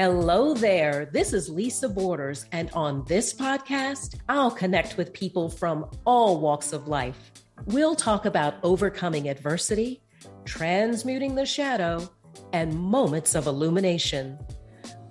Hello 0.00 0.54
there. 0.54 1.10
This 1.12 1.34
is 1.34 1.50
Lisa 1.50 1.86
Borders, 1.86 2.46
and 2.52 2.70
on 2.72 3.04
this 3.04 3.34
podcast, 3.34 4.14
I'll 4.30 4.50
connect 4.50 4.96
with 4.96 5.12
people 5.12 5.50
from 5.50 5.90
all 6.06 6.40
walks 6.40 6.72
of 6.72 6.88
life. 6.88 7.30
We'll 7.66 7.94
talk 7.94 8.24
about 8.24 8.54
overcoming 8.62 9.28
adversity, 9.28 10.00
transmuting 10.46 11.34
the 11.34 11.44
shadow, 11.44 12.08
and 12.54 12.74
moments 12.74 13.34
of 13.34 13.46
illumination. 13.46 14.38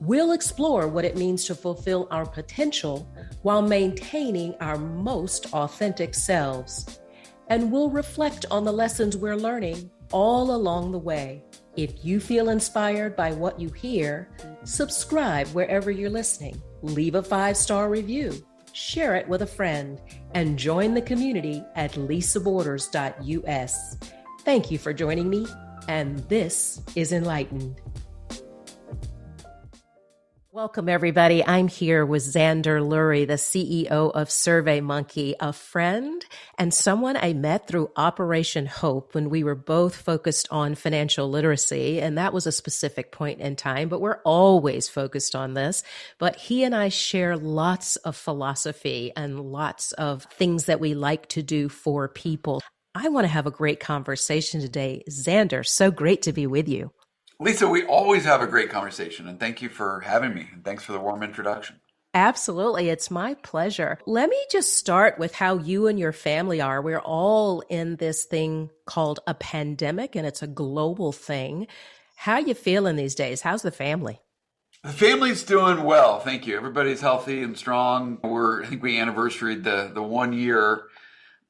We'll 0.02 0.32
explore 0.32 0.88
what 0.88 1.06
it 1.06 1.16
means 1.16 1.46
to 1.46 1.54
fulfill 1.54 2.08
our 2.10 2.26
potential 2.26 3.08
while 3.44 3.62
maintaining 3.62 4.56
our 4.56 4.80
most 4.80 5.54
authentic 5.54 6.16
selves. 6.16 7.00
And 7.46 7.72
we'll 7.72 7.92
reflect 7.92 8.48
on 8.50 8.64
the 8.64 8.74
lessons 8.74 9.16
we're 9.16 9.38
learning 9.38 9.92
all 10.12 10.50
along 10.50 10.94
the 10.94 10.98
way. 10.98 11.44
If 11.76 12.04
you 12.04 12.20
feel 12.20 12.50
inspired 12.50 13.16
by 13.16 13.32
what 13.32 13.60
you 13.60 13.70
hear, 13.70 14.30
subscribe 14.64 15.48
wherever 15.50 15.92
you're 15.92 16.10
listening, 16.10 16.62
leave 16.82 17.16
a 17.16 17.24
five 17.24 17.56
star 17.56 17.90
review, 17.90 18.44
share 18.74 19.16
it 19.16 19.28
with 19.28 19.44
a 19.44 19.48
friend, 19.48 20.02
and 20.34 20.60
join 20.60 20.94
the 20.94 21.02
community 21.02 21.64
at 21.76 21.94
lisaborders.us. 21.94 23.98
Thank 24.42 24.72
you 24.72 24.78
for 24.78 24.94
joining 24.94 25.30
me, 25.30 25.48
and 25.88 26.20
this 26.30 26.82
is 26.96 27.14
Enlightened. 27.14 27.82
Welcome, 30.60 30.90
everybody. 30.90 31.42
I'm 31.42 31.70
here 31.70 32.06
with 32.06 32.22
Zander 32.22 32.86
Lurie, 32.86 33.26
the 33.26 33.36
CEO 33.36 34.12
of 34.12 34.28
SurveyMonkey, 34.28 35.36
a 35.40 35.54
friend 35.54 36.26
and 36.58 36.74
someone 36.74 37.16
I 37.16 37.32
met 37.32 37.66
through 37.66 37.92
Operation 37.96 38.66
Hope 38.66 39.16
when 39.16 39.30
we 39.30 39.42
were 39.42 39.56
both 39.56 39.96
focused 39.96 40.50
on 40.52 40.76
financial 40.76 41.30
literacy. 41.30 42.02
And 42.02 42.18
that 42.18 42.34
was 42.34 42.46
a 42.46 42.52
specific 42.52 43.14
point 43.14 43.40
in 43.40 43.56
time, 43.56 43.88
but 43.88 44.02
we're 44.02 44.20
always 44.26 44.90
focused 44.90 45.34
on 45.34 45.54
this. 45.54 45.82
But 46.18 46.36
he 46.36 46.66
and 46.66 46.76
I 46.76 46.90
share 46.90 47.38
lots 47.38 47.96
of 47.96 48.18
philosophy 48.18 49.14
and 49.16 49.40
lots 49.40 49.94
of 49.94 50.24
things 50.24 50.66
that 50.66 50.82
we 50.82 50.94
like 50.94 51.30
to 51.30 51.42
do 51.42 51.70
for 51.70 52.10
people. 52.10 52.62
I 52.94 53.08
want 53.08 53.24
to 53.24 53.30
have 53.30 53.48
a 53.48 53.52
great 53.52 53.80
conversation 53.80 54.60
today. 54.60 55.04
Zander, 55.10 55.66
so 55.66 55.90
great 55.90 56.24
to 56.24 56.34
be 56.34 56.48
with 56.48 56.68
you. 56.68 56.92
Lisa, 57.42 57.70
we 57.70 57.86
always 57.86 58.26
have 58.26 58.42
a 58.42 58.48
great 58.48 58.70
conversation, 58.70 59.28
and 59.30 59.40
thank 59.40 59.62
you 59.62 59.70
for 59.70 60.02
having 60.02 60.34
me. 60.34 60.50
And 60.52 60.64
thanks 60.64 60.84
for 60.84 60.92
the 60.92 61.00
warm 61.00 61.24
introduction. 61.24 61.80
Absolutely. 62.14 62.90
It's 62.90 63.10
my 63.10 63.36
pleasure. 63.36 63.98
Let 64.06 64.30
me 64.30 64.38
just 64.52 64.74
start 64.74 65.18
with 65.18 65.36
how 65.36 65.58
you 65.58 65.88
and 65.88 65.98
your 65.98 66.12
family 66.12 66.60
are. 66.60 66.82
We're 66.82 67.00
all 67.00 67.62
in 67.70 67.96
this 67.96 68.26
thing 68.26 68.72
called 68.86 69.22
a 69.26 69.34
pandemic, 69.34 70.18
and 70.18 70.28
it's 70.28 70.42
a 70.42 70.48
global 70.48 71.14
thing. 71.14 71.68
How 72.18 72.40
you 72.40 72.54
feeling 72.54 72.98
these 72.98 73.16
days? 73.16 73.42
How's 73.42 73.62
the 73.62 73.72
family? 73.72 74.20
The 74.84 74.90
family's 74.90 75.44
doing 75.44 75.84
well, 75.84 76.20
thank 76.20 76.46
you. 76.46 76.58
Everybody's 76.58 77.02
healthy 77.02 77.42
and 77.44 77.58
strong. 77.58 78.18
We're 78.24 78.64
I 78.64 78.66
think 78.66 78.82
we 78.82 78.98
anniversaried 78.98 79.64
the 79.64 79.92
the 79.94 80.04
one 80.04 80.34
year 80.34 80.84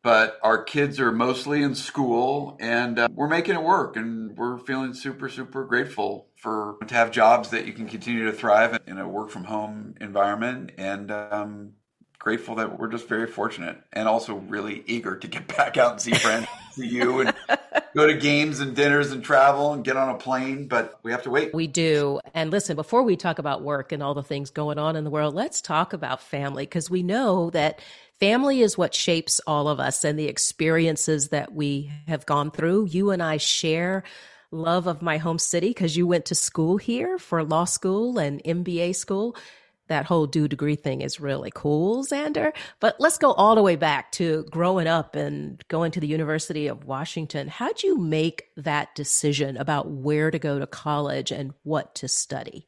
but 0.02 0.40
our 0.44 0.64
kids 0.64 1.00
are 1.00 1.12
mostly 1.12 1.62
in 1.62 1.76
school 1.76 2.58
and 2.60 2.98
uh, 3.00 3.08
we're 3.14 3.28
making 3.28 3.56
it 3.56 3.64
work 3.64 3.96
and 3.96 4.38
we're 4.38 4.58
feeling 4.58 4.94
super 4.94 5.30
super 5.30 5.66
grateful 5.66 6.28
for 6.36 6.78
to 6.88 6.94
have 6.94 7.12
jobs 7.12 7.50
that 7.50 7.66
you 7.66 7.74
can 7.74 7.88
continue 7.88 8.26
to 8.26 8.32
thrive 8.32 8.80
in 8.88 8.98
a 8.98 9.08
work 9.08 9.30
from 9.30 9.44
home 9.44 9.96
environment 10.00 10.72
and 10.78 11.12
um, 11.12 11.74
grateful 12.20 12.56
that 12.56 12.78
we're 12.78 12.90
just 12.90 13.08
very 13.08 13.26
fortunate 13.26 13.82
and 13.94 14.08
also 14.08 14.36
really 14.36 14.84
eager 14.86 15.16
to 15.16 15.28
get 15.28 15.48
back 15.58 15.78
out 15.78 15.94
and 15.94 16.02
see 16.02 16.14
friends 16.14 16.48
see 16.74 16.88
you 16.88 17.22
and 17.22 17.34
go 17.96 18.06
to 18.06 18.14
games 18.14 18.60
and 18.60 18.76
dinners 18.76 19.12
and 19.12 19.24
travel 19.24 19.74
and 19.74 19.84
get 19.84 19.98
on 19.98 20.10
a 20.10 20.18
plane 20.18 20.68
but 20.68 21.00
we 21.02 21.12
have 21.12 21.24
to 21.24 21.30
wait 21.30 21.54
we 21.54 21.66
do 21.66 22.20
and 22.34 22.52
listen 22.52 22.76
before 22.76 23.04
we 23.04 23.16
talk 23.16 23.40
about 23.40 23.64
work 23.64 23.92
and 23.92 24.04
all 24.04 24.14
the 24.14 24.22
things 24.22 24.52
going 24.52 24.78
on 24.78 24.96
in 24.96 25.04
the 25.04 25.10
world 25.10 25.34
let's 25.34 25.62
talk 25.62 25.94
about 25.94 26.22
family 26.22 26.64
because 26.64 26.90
we 26.90 27.02
know 27.02 27.50
that 27.50 27.80
Family 28.20 28.60
is 28.60 28.78
what 28.78 28.94
shapes 28.94 29.40
all 29.48 29.70
of 29.70 29.80
us 29.80 30.04
and 30.04 30.20
the 30.20 30.28
experiences 30.28 31.30
that 31.30 31.54
we 31.54 31.90
have 32.06 32.26
gone 32.26 32.52
through. 32.52 32.88
You 32.88 33.12
and 33.12 33.24
I 33.24 33.38
share 33.38 34.04
love 34.52 34.88
of 34.88 35.02
my 35.02 35.18
home 35.18 35.40
city 35.40 35.70
because 35.70 35.96
you 35.96 36.06
went 36.06 36.26
to 36.26 36.36
school 36.36 36.76
here 36.76 37.18
for 37.18 37.46
law 37.46 37.64
school 37.64 38.20
and 38.20 38.44
MBA 38.44 38.98
school. 38.98 39.38
That 39.90 40.06
whole 40.06 40.28
do 40.28 40.48
degree 40.48 40.76
thing 40.76 41.02
is 41.02 41.20
really 41.20 41.52
cool, 41.54 42.06
Zander. 42.06 42.54
But 42.80 42.96
let's 43.00 43.18
go 43.18 43.34
all 43.34 43.56
the 43.56 43.64
way 43.64 43.76
back 43.76 44.12
to 44.14 44.46
growing 44.52 44.88
up 44.88 45.16
and 45.16 45.64
going 45.68 45.92
to 45.92 46.00
the 46.00 46.08
University 46.08 46.68
of 46.68 46.86
Washington. 46.86 47.48
How'd 47.48 47.84
you 47.84 47.98
make 47.98 48.46
that 48.56 48.96
decision 48.96 49.58
about 49.58 49.90
where 49.90 50.32
to 50.32 50.40
go 50.40 50.60
to 50.60 50.68
college 50.68 51.32
and 51.32 51.54
what 51.64 51.96
to 51.96 52.08
study? 52.08 52.68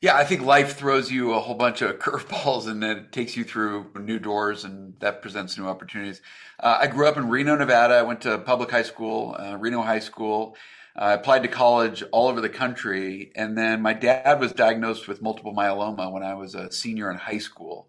Yeah, 0.00 0.16
I 0.16 0.24
think 0.24 0.42
life 0.42 0.76
throws 0.76 1.10
you 1.10 1.32
a 1.32 1.40
whole 1.40 1.54
bunch 1.54 1.80
of 1.80 1.98
curveballs 1.98 2.66
and 2.66 2.82
then 2.82 2.98
it 2.98 3.12
takes 3.12 3.36
you 3.36 3.44
through 3.44 3.86
new 3.98 4.18
doors 4.18 4.64
and 4.64 4.94
that 5.00 5.22
presents 5.22 5.56
new 5.56 5.66
opportunities. 5.66 6.20
Uh, 6.60 6.78
I 6.80 6.88
grew 6.88 7.08
up 7.08 7.16
in 7.16 7.30
Reno, 7.30 7.56
Nevada. 7.56 7.94
I 7.94 8.02
went 8.02 8.20
to 8.22 8.36
public 8.38 8.70
high 8.70 8.82
school, 8.82 9.34
uh, 9.38 9.56
Reno 9.56 9.80
High 9.80 10.00
School. 10.00 10.56
I 10.96 11.12
applied 11.12 11.42
to 11.42 11.48
college 11.48 12.02
all 12.12 12.28
over 12.28 12.40
the 12.40 12.48
country. 12.48 13.32
And 13.34 13.58
then 13.58 13.82
my 13.82 13.94
dad 13.94 14.38
was 14.40 14.52
diagnosed 14.52 15.08
with 15.08 15.22
multiple 15.22 15.54
myeloma 15.54 16.12
when 16.12 16.22
I 16.22 16.34
was 16.34 16.54
a 16.54 16.70
senior 16.70 17.10
in 17.10 17.16
high 17.16 17.38
school. 17.38 17.88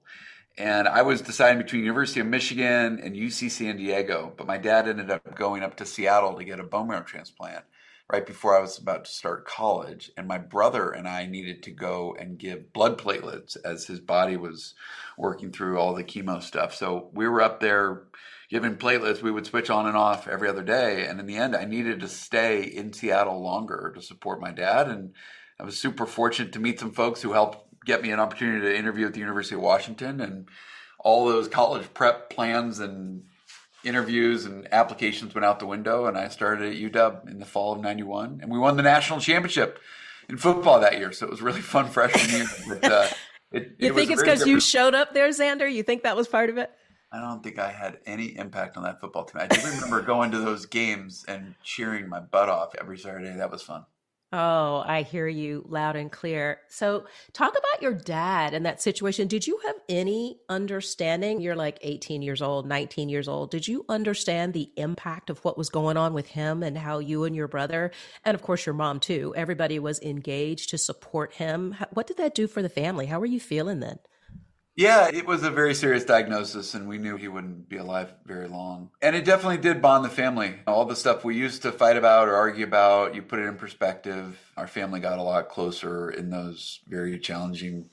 And 0.58 0.88
I 0.88 1.02
was 1.02 1.22
deciding 1.22 1.62
between 1.62 1.84
University 1.84 2.22
of 2.22 2.28
Michigan 2.28 3.00
and 3.04 3.16
UC 3.16 3.52
San 3.52 3.76
Diego, 3.76 4.34
but 4.38 4.48
my 4.48 4.58
dad 4.58 4.88
ended 4.88 5.12
up 5.12 5.36
going 5.36 5.64
up 5.64 5.76
to 5.78 5.86
Seattle 5.86 6.36
to 6.36 6.46
get 6.46 6.62
a 6.62 6.64
bone 6.64 6.88
marrow 6.88 7.04
transplant 7.04 7.66
right 8.10 8.26
before 8.26 8.58
I 8.58 8.62
was 8.62 8.78
about 8.78 9.06
to 9.06 9.12
start 9.12 9.46
college. 9.46 10.12
And 10.16 10.28
my 10.28 10.38
brother 10.38 10.92
and 10.92 11.08
I 11.08 11.26
needed 11.26 11.64
to 11.64 11.72
go 11.72 12.16
and 12.18 12.38
give 12.38 12.72
blood 12.72 12.98
platelets 12.98 13.58
as 13.66 13.86
his 13.86 14.00
body 14.00 14.38
was 14.38 14.76
working 15.18 15.52
through 15.52 15.78
all 15.78 15.94
the 15.94 16.04
chemo 16.04 16.42
stuff. 16.42 16.74
So 16.74 17.10
we 17.14 17.28
were 17.28 17.42
up 17.42 17.60
there 17.60 18.04
giving 18.50 18.76
platelets. 18.76 19.22
We 19.22 19.32
would 19.32 19.46
switch 19.46 19.70
on 19.70 19.88
and 19.88 19.98
off 19.98 20.28
every 20.28 20.50
other 20.50 20.64
day. 20.64 21.06
And 21.06 21.20
in 21.20 21.26
the 21.26 21.38
end, 21.38 21.56
I 21.56 21.66
needed 21.66 22.00
to 22.02 22.08
stay 22.08 22.64
in 22.64 22.94
Seattle 22.94 23.42
longer 23.42 23.92
to 23.96 24.02
support 24.02 24.42
my 24.42 24.52
dad. 24.52 24.88
And 24.88 25.14
I 25.60 25.64
was 25.64 25.78
super 25.78 26.06
fortunate 26.06 26.54
to 26.54 26.60
meet 26.60 26.80
some 26.80 26.92
folks 26.92 27.22
who 27.22 27.34
helped 27.34 27.86
get 27.86 28.02
me 28.02 28.12
an 28.12 28.20
opportunity 28.20 28.62
to 28.62 28.78
interview 28.78 29.06
at 29.06 29.14
the 29.14 29.20
University 29.20 29.56
of 29.56 29.62
Washington 29.62 30.20
and 30.20 30.48
all 31.00 31.26
those 31.26 31.48
college 31.48 31.94
prep 31.94 32.32
plans 32.32 32.80
and 32.80 33.24
interviews 33.86 34.46
and 34.46 34.68
applications 34.74 35.36
went 35.36 35.46
out 35.46 35.60
the 35.60 35.68
window, 35.68 36.08
and 36.08 36.18
I 36.18 36.28
started 36.30 36.74
at 36.74 36.92
UW 36.92 37.30
in 37.30 37.40
the 37.40 37.46
fall 37.46 37.74
of 37.74 37.82
'91, 37.82 38.40
and 38.42 38.52
we 38.52 38.58
won 38.58 38.76
the 38.76 38.84
national 38.84 39.20
championship 39.20 39.80
in 40.28 40.38
football 40.38 40.80
that 40.80 40.98
year. 40.98 41.12
So 41.12 41.28
it 41.28 41.30
was 41.30 41.42
really 41.42 41.62
fun 41.62 41.88
freshman 41.88 42.30
year. 42.30 42.48
But, 42.68 42.92
uh, 42.92 43.08
it, 43.52 43.76
you 43.78 43.90
it 43.90 43.96
think 43.96 44.12
it's 44.12 44.22
because 44.22 44.48
you 44.48 44.60
showed 44.60 44.96
up 44.96 45.14
there, 45.14 45.30
Zander? 45.30 45.72
You 45.72 45.84
think 45.84 46.04
that 46.04 46.18
was 46.18 46.28
part 46.28 46.50
of 46.50 46.58
it? 46.58 46.72
I 47.12 47.20
don't 47.20 47.44
think 47.44 47.60
I 47.60 47.72
had 47.72 48.00
any 48.06 48.36
impact 48.38 48.78
on 48.78 48.84
that 48.84 49.00
football 49.00 49.26
team. 49.26 49.42
I 49.42 49.48
do 49.48 49.62
remember 49.68 50.02
going 50.02 50.32
to 50.32 50.40
those 50.40 50.66
games 50.66 51.24
and 51.28 51.56
cheering 51.64 52.10
my 52.10 52.20
butt 52.20 52.50
off 52.50 52.76
every 52.80 52.98
Saturday. 52.98 53.36
That 53.36 53.52
was 53.52 53.62
fun. 53.62 53.86
Oh, 54.34 54.84
I 54.86 55.04
hear 55.04 55.28
you 55.28 55.64
loud 55.70 55.96
and 55.96 56.12
clear. 56.12 56.60
So, 56.68 57.06
talk 57.32 57.54
about 57.58 57.82
your 57.82 57.94
dad 57.94 58.54
and 58.54 58.66
that 58.66 58.82
situation. 58.82 59.30
Did 59.30 59.48
you 59.48 59.60
have 59.66 59.76
any 59.88 60.40
understanding? 60.50 61.40
You're 61.40 61.56
like 61.56 61.78
18 61.82 62.22
years 62.22 62.42
old, 62.42 62.68
19 62.68 63.08
years 63.08 63.30
old. 63.30 63.50
Did 63.50 63.66
you 63.66 63.86
understand 63.88 64.54
the 64.54 64.72
impact 64.76 65.30
of 65.30 65.46
what 65.46 65.58
was 65.58 65.70
going 65.70 65.96
on 65.96 66.14
with 66.14 66.28
him 66.28 66.64
and 66.64 66.78
how 66.78 67.00
you 67.00 67.24
and 67.24 67.34
your 67.34 67.48
brother, 67.48 67.92
and 68.26 68.36
of 68.36 68.42
course 68.42 68.66
your 68.66 68.76
mom 68.76 69.00
too, 69.00 69.34
everybody 69.38 69.80
was 69.80 70.02
engaged 70.02 70.70
to 70.72 70.78
support 70.78 71.36
him? 71.36 71.76
What 71.92 72.08
did 72.08 72.18
that 72.18 72.36
do 72.36 72.48
for 72.48 72.62
the 72.62 72.68
family? 72.68 73.06
How 73.06 73.20
were 73.20 73.26
you 73.26 73.40
feeling 73.40 73.80
then? 73.80 74.00
Yeah, 74.76 75.08
it 75.08 75.26
was 75.26 75.44
a 75.44 75.52
very 75.52 75.74
serious 75.74 76.04
diagnosis, 76.04 76.74
and 76.74 76.90
we 76.90 76.98
knew 76.98 77.16
he 77.16 77.30
wouldn't 77.30 77.70
be 77.70 77.78
alive 77.78 78.14
very 78.26 78.48
long. 78.50 78.90
And 79.02 79.16
it 79.16 79.24
definitely 79.24 79.58
did 79.58 79.82
bond 79.82 80.04
the 80.04 80.10
family. 80.10 80.56
All 80.68 80.84
the 80.84 80.98
stuff 80.98 81.24
we 81.24 81.38
used 81.38 81.62
to 81.62 81.72
fight 81.72 81.96
about 81.96 82.28
or 82.28 82.36
argue 82.36 82.66
about, 82.66 83.16
you 83.16 83.22
put 83.22 83.40
it 83.40 83.46
in 83.48 83.56
perspective. 83.56 84.38
Our 84.58 84.68
family 84.68 85.00
got 85.00 85.18
a 85.18 85.24
lot 85.24 85.48
closer 85.48 86.10
in 86.10 86.30
those 86.30 86.82
very 86.88 87.18
challenging 87.20 87.90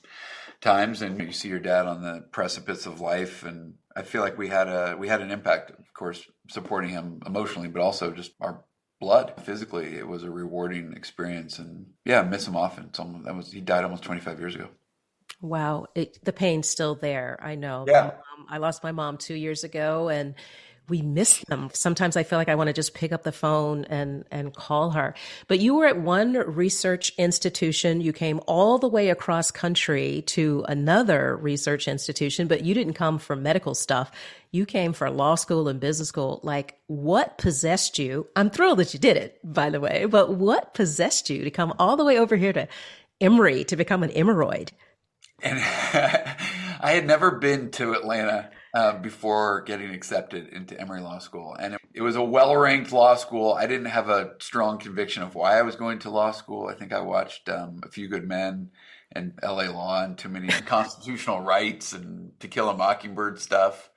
times, 0.59 1.01
and 1.01 1.21
you 1.21 1.31
see 1.31 1.47
your 1.47 1.59
dad 1.59 1.85
on 1.85 2.01
the 2.01 2.25
precipice 2.31 2.85
of 2.85 2.99
life, 2.99 3.43
and 3.43 3.75
I 3.95 4.01
feel 4.01 4.21
like 4.21 4.37
we 4.37 4.49
had 4.49 4.67
a 4.67 4.97
we 4.99 5.07
had 5.07 5.21
an 5.21 5.31
impact, 5.31 5.71
of 5.71 5.93
course, 5.93 6.25
supporting 6.49 6.89
him 6.89 7.21
emotionally, 7.25 7.69
but 7.69 7.81
also 7.81 8.11
just 8.11 8.33
our 8.41 8.65
blood 8.99 9.33
physically. 9.43 9.95
It 9.95 10.07
was 10.07 10.23
a 10.23 10.31
rewarding 10.31 10.93
experience, 10.93 11.59
and 11.59 11.85
yeah, 12.03 12.23
miss 12.23 12.47
him 12.47 12.57
often. 12.57 12.89
that 13.23 13.35
was 13.35 13.53
he 13.53 13.61
died 13.61 13.85
almost 13.85 14.03
twenty 14.03 14.21
five 14.21 14.39
years 14.39 14.55
ago. 14.55 14.69
Wow, 15.43 15.87
it, 15.93 16.23
the 16.23 16.31
pain's 16.31 16.69
still 16.69 16.95
there. 16.95 17.37
I 17.41 17.55
know. 17.55 17.83
Yeah. 17.85 18.11
I 18.49 18.59
lost 18.59 18.81
my 18.81 18.93
mom 18.93 19.17
two 19.17 19.35
years 19.35 19.65
ago, 19.65 20.07
and 20.07 20.35
we 20.87 21.01
miss 21.01 21.39
them. 21.49 21.69
Sometimes 21.73 22.15
I 22.15 22.23
feel 22.23 22.39
like 22.39 22.47
I 22.47 22.55
want 22.55 22.67
to 22.67 22.73
just 22.73 22.93
pick 22.93 23.11
up 23.11 23.23
the 23.23 23.33
phone 23.33 23.83
and 23.85 24.23
and 24.31 24.53
call 24.53 24.91
her. 24.91 25.13
But 25.49 25.59
you 25.59 25.75
were 25.75 25.85
at 25.85 25.99
one 25.99 26.33
research 26.33 27.11
institution. 27.17 27.99
You 27.99 28.13
came 28.13 28.39
all 28.47 28.77
the 28.77 28.87
way 28.87 29.09
across 29.09 29.51
country 29.51 30.23
to 30.27 30.63
another 30.69 31.35
research 31.35 31.89
institution, 31.89 32.47
but 32.47 32.63
you 32.63 32.73
didn't 32.73 32.93
come 32.93 33.19
for 33.19 33.35
medical 33.35 33.75
stuff. 33.75 34.11
You 34.51 34.65
came 34.65 34.93
for 34.93 35.09
law 35.09 35.35
school 35.35 35.67
and 35.67 35.77
business 35.77 36.07
school. 36.07 36.39
Like 36.41 36.77
what 36.87 37.37
possessed 37.37 37.99
you? 37.99 38.27
I'm 38.37 38.49
thrilled 38.49 38.79
that 38.79 38.93
you 38.93 38.99
did 38.99 39.17
it, 39.17 39.39
by 39.43 39.69
the 39.69 39.81
way, 39.81 40.05
but 40.05 40.35
what 40.35 40.73
possessed 40.73 41.29
you 41.29 41.43
to 41.43 41.51
come 41.51 41.73
all 41.79 41.97
the 41.97 42.05
way 42.05 42.17
over 42.17 42.37
here 42.37 42.53
to 42.53 42.69
Emory 43.19 43.65
to 43.65 43.75
become 43.75 44.03
an 44.03 44.11
Emeroid? 44.11 44.69
And 45.43 45.59
I 46.79 46.91
had 46.91 47.05
never 47.05 47.31
been 47.31 47.71
to 47.71 47.93
Atlanta 47.93 48.49
uh, 48.73 48.97
before 48.97 49.61
getting 49.61 49.93
accepted 49.93 50.47
into 50.47 50.79
Emory 50.79 51.01
Law 51.01 51.19
School. 51.19 51.55
And 51.59 51.77
it, 51.93 52.01
was 52.01 52.15
a 52.15 52.23
well 52.23 52.55
ranked 52.55 52.91
law 52.91 53.15
school. 53.15 53.53
I 53.53 53.67
didn't 53.67 53.85
have 53.85 54.09
a 54.09 54.33
strong 54.39 54.79
conviction 54.79 55.21
of 55.21 55.35
why 55.35 55.59
I 55.59 55.61
was 55.61 55.75
going 55.75 55.99
to 55.99 56.09
law 56.09 56.31
school. 56.31 56.67
I 56.67 56.73
think 56.73 56.93
I 56.93 57.01
watched 57.01 57.49
um, 57.49 57.81
A 57.83 57.89
Few 57.89 58.07
Good 58.07 58.27
Men 58.27 58.71
and 59.11 59.33
LA 59.43 59.69
Law 59.69 60.03
and 60.03 60.17
too 60.17 60.29
many 60.29 60.47
constitutional 60.65 61.41
rights 61.41 61.93
and 61.93 62.31
To 62.39 62.47
Kill 62.47 62.69
a 62.69 62.75
Mockingbird 62.75 63.39
stuff. 63.39 63.89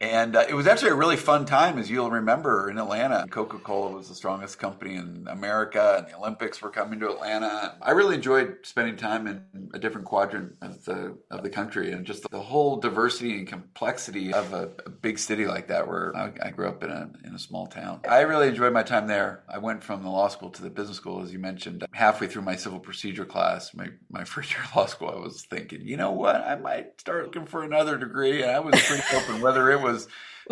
And 0.00 0.34
uh, 0.34 0.44
it 0.48 0.54
was 0.54 0.66
actually 0.66 0.92
a 0.92 0.94
really 0.94 1.16
fun 1.16 1.44
time, 1.44 1.78
as 1.78 1.90
you'll 1.90 2.10
remember, 2.10 2.70
in 2.70 2.78
Atlanta. 2.78 3.26
Coca 3.30 3.58
Cola 3.58 3.90
was 3.90 4.08
the 4.08 4.14
strongest 4.14 4.58
company 4.58 4.94
in 4.94 5.26
America, 5.28 5.96
and 5.98 6.08
the 6.08 6.16
Olympics 6.16 6.62
were 6.62 6.70
coming 6.70 6.98
to 7.00 7.10
Atlanta. 7.10 7.76
I 7.82 7.90
really 7.90 8.14
enjoyed 8.14 8.58
spending 8.62 8.96
time 8.96 9.26
in 9.26 9.68
a 9.74 9.78
different 9.78 10.06
quadrant 10.06 10.54
of 10.62 10.82
the 10.86 11.18
of 11.30 11.42
the 11.42 11.50
country, 11.50 11.92
and 11.92 12.06
just 12.06 12.26
the 12.30 12.40
whole 12.40 12.78
diversity 12.78 13.36
and 13.36 13.46
complexity 13.46 14.32
of 14.32 14.54
a, 14.54 14.70
a 14.86 14.90
big 14.90 15.18
city 15.18 15.46
like 15.46 15.68
that, 15.68 15.86
where 15.86 16.16
I, 16.16 16.32
I, 16.42 16.50
grew 16.50 16.66
up 16.66 16.82
in 16.82 16.90
a 16.90 17.10
in 17.24 17.34
a 17.34 17.38
small 17.38 17.66
town. 17.66 18.00
I 18.08 18.20
really 18.20 18.48
enjoyed 18.48 18.72
my 18.72 18.82
time 18.82 19.06
there. 19.06 19.42
I 19.50 19.58
went 19.58 19.84
from 19.84 20.02
the 20.02 20.08
law 20.08 20.28
school 20.28 20.48
to 20.48 20.62
the 20.62 20.70
business 20.70 20.96
school, 20.96 21.22
as 21.22 21.30
you 21.30 21.38
mentioned. 21.38 21.84
Halfway 21.92 22.26
through 22.26 22.42
my 22.42 22.56
civil 22.56 22.80
procedure 22.80 23.26
class, 23.26 23.74
my 23.74 23.88
my 24.08 24.24
first 24.32 24.52
year 24.52 24.62
of 24.64 24.74
law 24.74 24.86
school, 24.86 25.10
I 25.10 25.20
was 25.20 25.42
thinking, 25.42 25.86
you 25.86 25.98
know 25.98 26.12
what, 26.12 26.36
I 26.36 26.56
might 26.56 26.98
start 26.98 27.24
looking 27.26 27.44
for 27.44 27.64
another 27.64 27.98
degree, 27.98 28.40
and 28.40 28.50
I 28.50 28.60
was 28.60 28.80
pretty 28.80 29.02
open 29.14 29.42
whether 29.42 29.70
it 29.70 29.82
was 29.82 29.89
was 29.92 30.08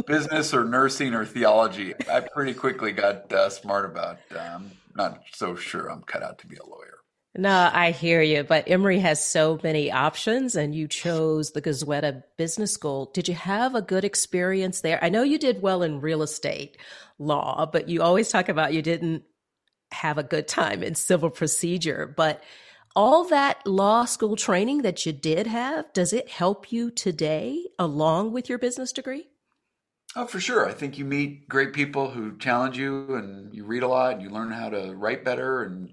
business 0.06 0.54
or 0.54 0.64
nursing 0.64 1.14
or 1.14 1.24
theology. 1.24 1.94
I 2.10 2.20
pretty 2.20 2.54
quickly 2.54 2.92
got 2.92 3.32
uh, 3.32 3.50
smart 3.50 3.84
about. 3.84 4.18
Um, 4.38 4.72
not 4.94 5.22
so 5.32 5.54
sure 5.56 5.90
I'm 5.90 6.02
cut 6.02 6.22
out 6.22 6.38
to 6.38 6.46
be 6.46 6.56
a 6.56 6.66
lawyer. 6.66 6.98
No, 7.36 7.70
I 7.72 7.92
hear 7.92 8.20
you. 8.20 8.42
But 8.42 8.68
Emory 8.68 8.98
has 8.98 9.24
so 9.24 9.60
many 9.62 9.92
options, 9.92 10.56
and 10.56 10.74
you 10.74 10.88
chose 10.88 11.52
the 11.52 11.62
Goizueta 11.62 12.24
Business 12.36 12.72
School. 12.72 13.10
Did 13.14 13.28
you 13.28 13.34
have 13.34 13.74
a 13.74 13.82
good 13.82 14.04
experience 14.04 14.80
there? 14.80 14.98
I 15.02 15.08
know 15.08 15.22
you 15.22 15.38
did 15.38 15.62
well 15.62 15.82
in 15.82 16.00
real 16.00 16.22
estate 16.22 16.78
law, 17.18 17.68
but 17.70 17.88
you 17.88 18.02
always 18.02 18.28
talk 18.28 18.48
about 18.48 18.72
you 18.72 18.82
didn't 18.82 19.22
have 19.92 20.18
a 20.18 20.22
good 20.22 20.48
time 20.48 20.82
in 20.82 20.94
civil 20.94 21.30
procedure. 21.30 22.12
But 22.16 22.42
all 22.98 23.22
that 23.22 23.64
law 23.64 24.04
school 24.04 24.34
training 24.34 24.82
that 24.82 25.06
you 25.06 25.12
did 25.12 25.46
have, 25.46 25.92
does 25.92 26.12
it 26.12 26.28
help 26.28 26.72
you 26.72 26.90
today 26.90 27.64
along 27.78 28.32
with 28.32 28.48
your 28.48 28.58
business 28.58 28.90
degree? 28.90 29.28
Oh, 30.16 30.26
for 30.26 30.40
sure. 30.40 30.68
I 30.68 30.72
think 30.72 30.98
you 30.98 31.04
meet 31.04 31.48
great 31.48 31.72
people 31.72 32.10
who 32.10 32.36
challenge 32.38 32.76
you 32.76 33.14
and 33.14 33.54
you 33.54 33.62
read 33.62 33.84
a 33.84 33.88
lot 33.88 34.14
and 34.14 34.22
you 34.22 34.30
learn 34.30 34.50
how 34.50 34.68
to 34.70 34.96
write 34.96 35.24
better 35.24 35.62
and 35.62 35.92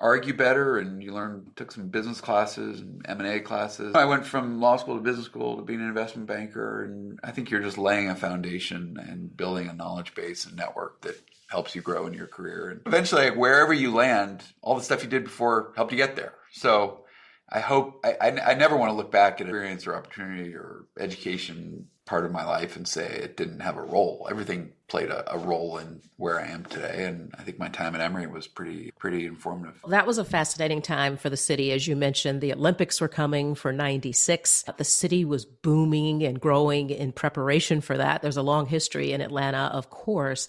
argue 0.00 0.32
better 0.32 0.78
and 0.78 1.02
you 1.02 1.12
learn 1.12 1.50
took 1.54 1.70
some 1.70 1.88
business 1.88 2.18
classes 2.22 2.80
and 2.80 3.04
M&A 3.06 3.40
classes. 3.40 3.94
I 3.94 4.06
went 4.06 4.24
from 4.24 4.58
law 4.58 4.78
school 4.78 4.94
to 4.94 5.02
business 5.02 5.26
school 5.26 5.58
to 5.58 5.62
being 5.62 5.82
an 5.82 5.88
investment 5.88 6.28
banker 6.28 6.84
and 6.84 7.20
I 7.22 7.30
think 7.30 7.50
you're 7.50 7.60
just 7.60 7.76
laying 7.76 8.08
a 8.08 8.14
foundation 8.14 8.96
and 9.06 9.36
building 9.36 9.68
a 9.68 9.74
knowledge 9.74 10.14
base 10.14 10.46
and 10.46 10.56
network 10.56 11.02
that 11.02 11.20
helps 11.48 11.74
you 11.74 11.82
grow 11.82 12.06
in 12.06 12.14
your 12.14 12.26
career. 12.26 12.70
And 12.70 12.80
eventually 12.86 13.30
wherever 13.32 13.74
you 13.74 13.92
land, 13.92 14.44
all 14.62 14.76
the 14.76 14.82
stuff 14.82 15.02
you 15.02 15.10
did 15.10 15.24
before 15.24 15.72
helped 15.76 15.92
you 15.92 15.98
get 15.98 16.16
there. 16.16 16.32
So 16.52 17.04
I 17.50 17.60
hope 17.60 18.04
I, 18.04 18.16
I, 18.20 18.50
I 18.50 18.54
never 18.54 18.76
want 18.76 18.90
to 18.90 18.96
look 18.96 19.10
back 19.10 19.40
at 19.40 19.46
experience 19.46 19.86
or 19.86 19.94
opportunity 19.94 20.54
or 20.54 20.84
education 20.98 21.86
part 22.04 22.24
of 22.24 22.32
my 22.32 22.44
life 22.44 22.74
and 22.74 22.88
say 22.88 23.06
it 23.06 23.36
didn't 23.36 23.60
have 23.60 23.76
a 23.76 23.82
role. 23.82 24.26
Everything 24.30 24.72
played 24.88 25.10
a, 25.10 25.30
a, 25.30 25.38
role 25.38 25.76
in 25.76 26.00
where 26.16 26.40
I 26.40 26.46
am 26.46 26.64
today, 26.64 27.04
and 27.04 27.34
I 27.38 27.42
think 27.42 27.58
my 27.58 27.68
time 27.68 27.94
at 27.94 28.00
Emory 28.00 28.26
was 28.26 28.46
pretty 28.46 28.92
pretty 28.98 29.26
informative. 29.26 29.78
That 29.86 30.06
was 30.06 30.16
a 30.16 30.24
fascinating 30.24 30.80
time 30.80 31.18
for 31.18 31.28
the 31.28 31.36
city, 31.36 31.70
as 31.70 31.86
you 31.86 31.96
mentioned. 31.96 32.40
The 32.40 32.54
Olympics 32.54 33.00
were 33.00 33.08
coming 33.08 33.54
for 33.54 33.72
'96. 33.72 34.64
The 34.76 34.84
city 34.84 35.26
was 35.26 35.44
booming 35.44 36.22
and 36.22 36.40
growing 36.40 36.88
in 36.88 37.12
preparation 37.12 37.82
for 37.82 37.98
that. 37.98 38.22
There's 38.22 38.38
a 38.38 38.42
long 38.42 38.64
history 38.64 39.12
in 39.12 39.20
Atlanta, 39.20 39.70
of 39.72 39.90
course, 39.90 40.48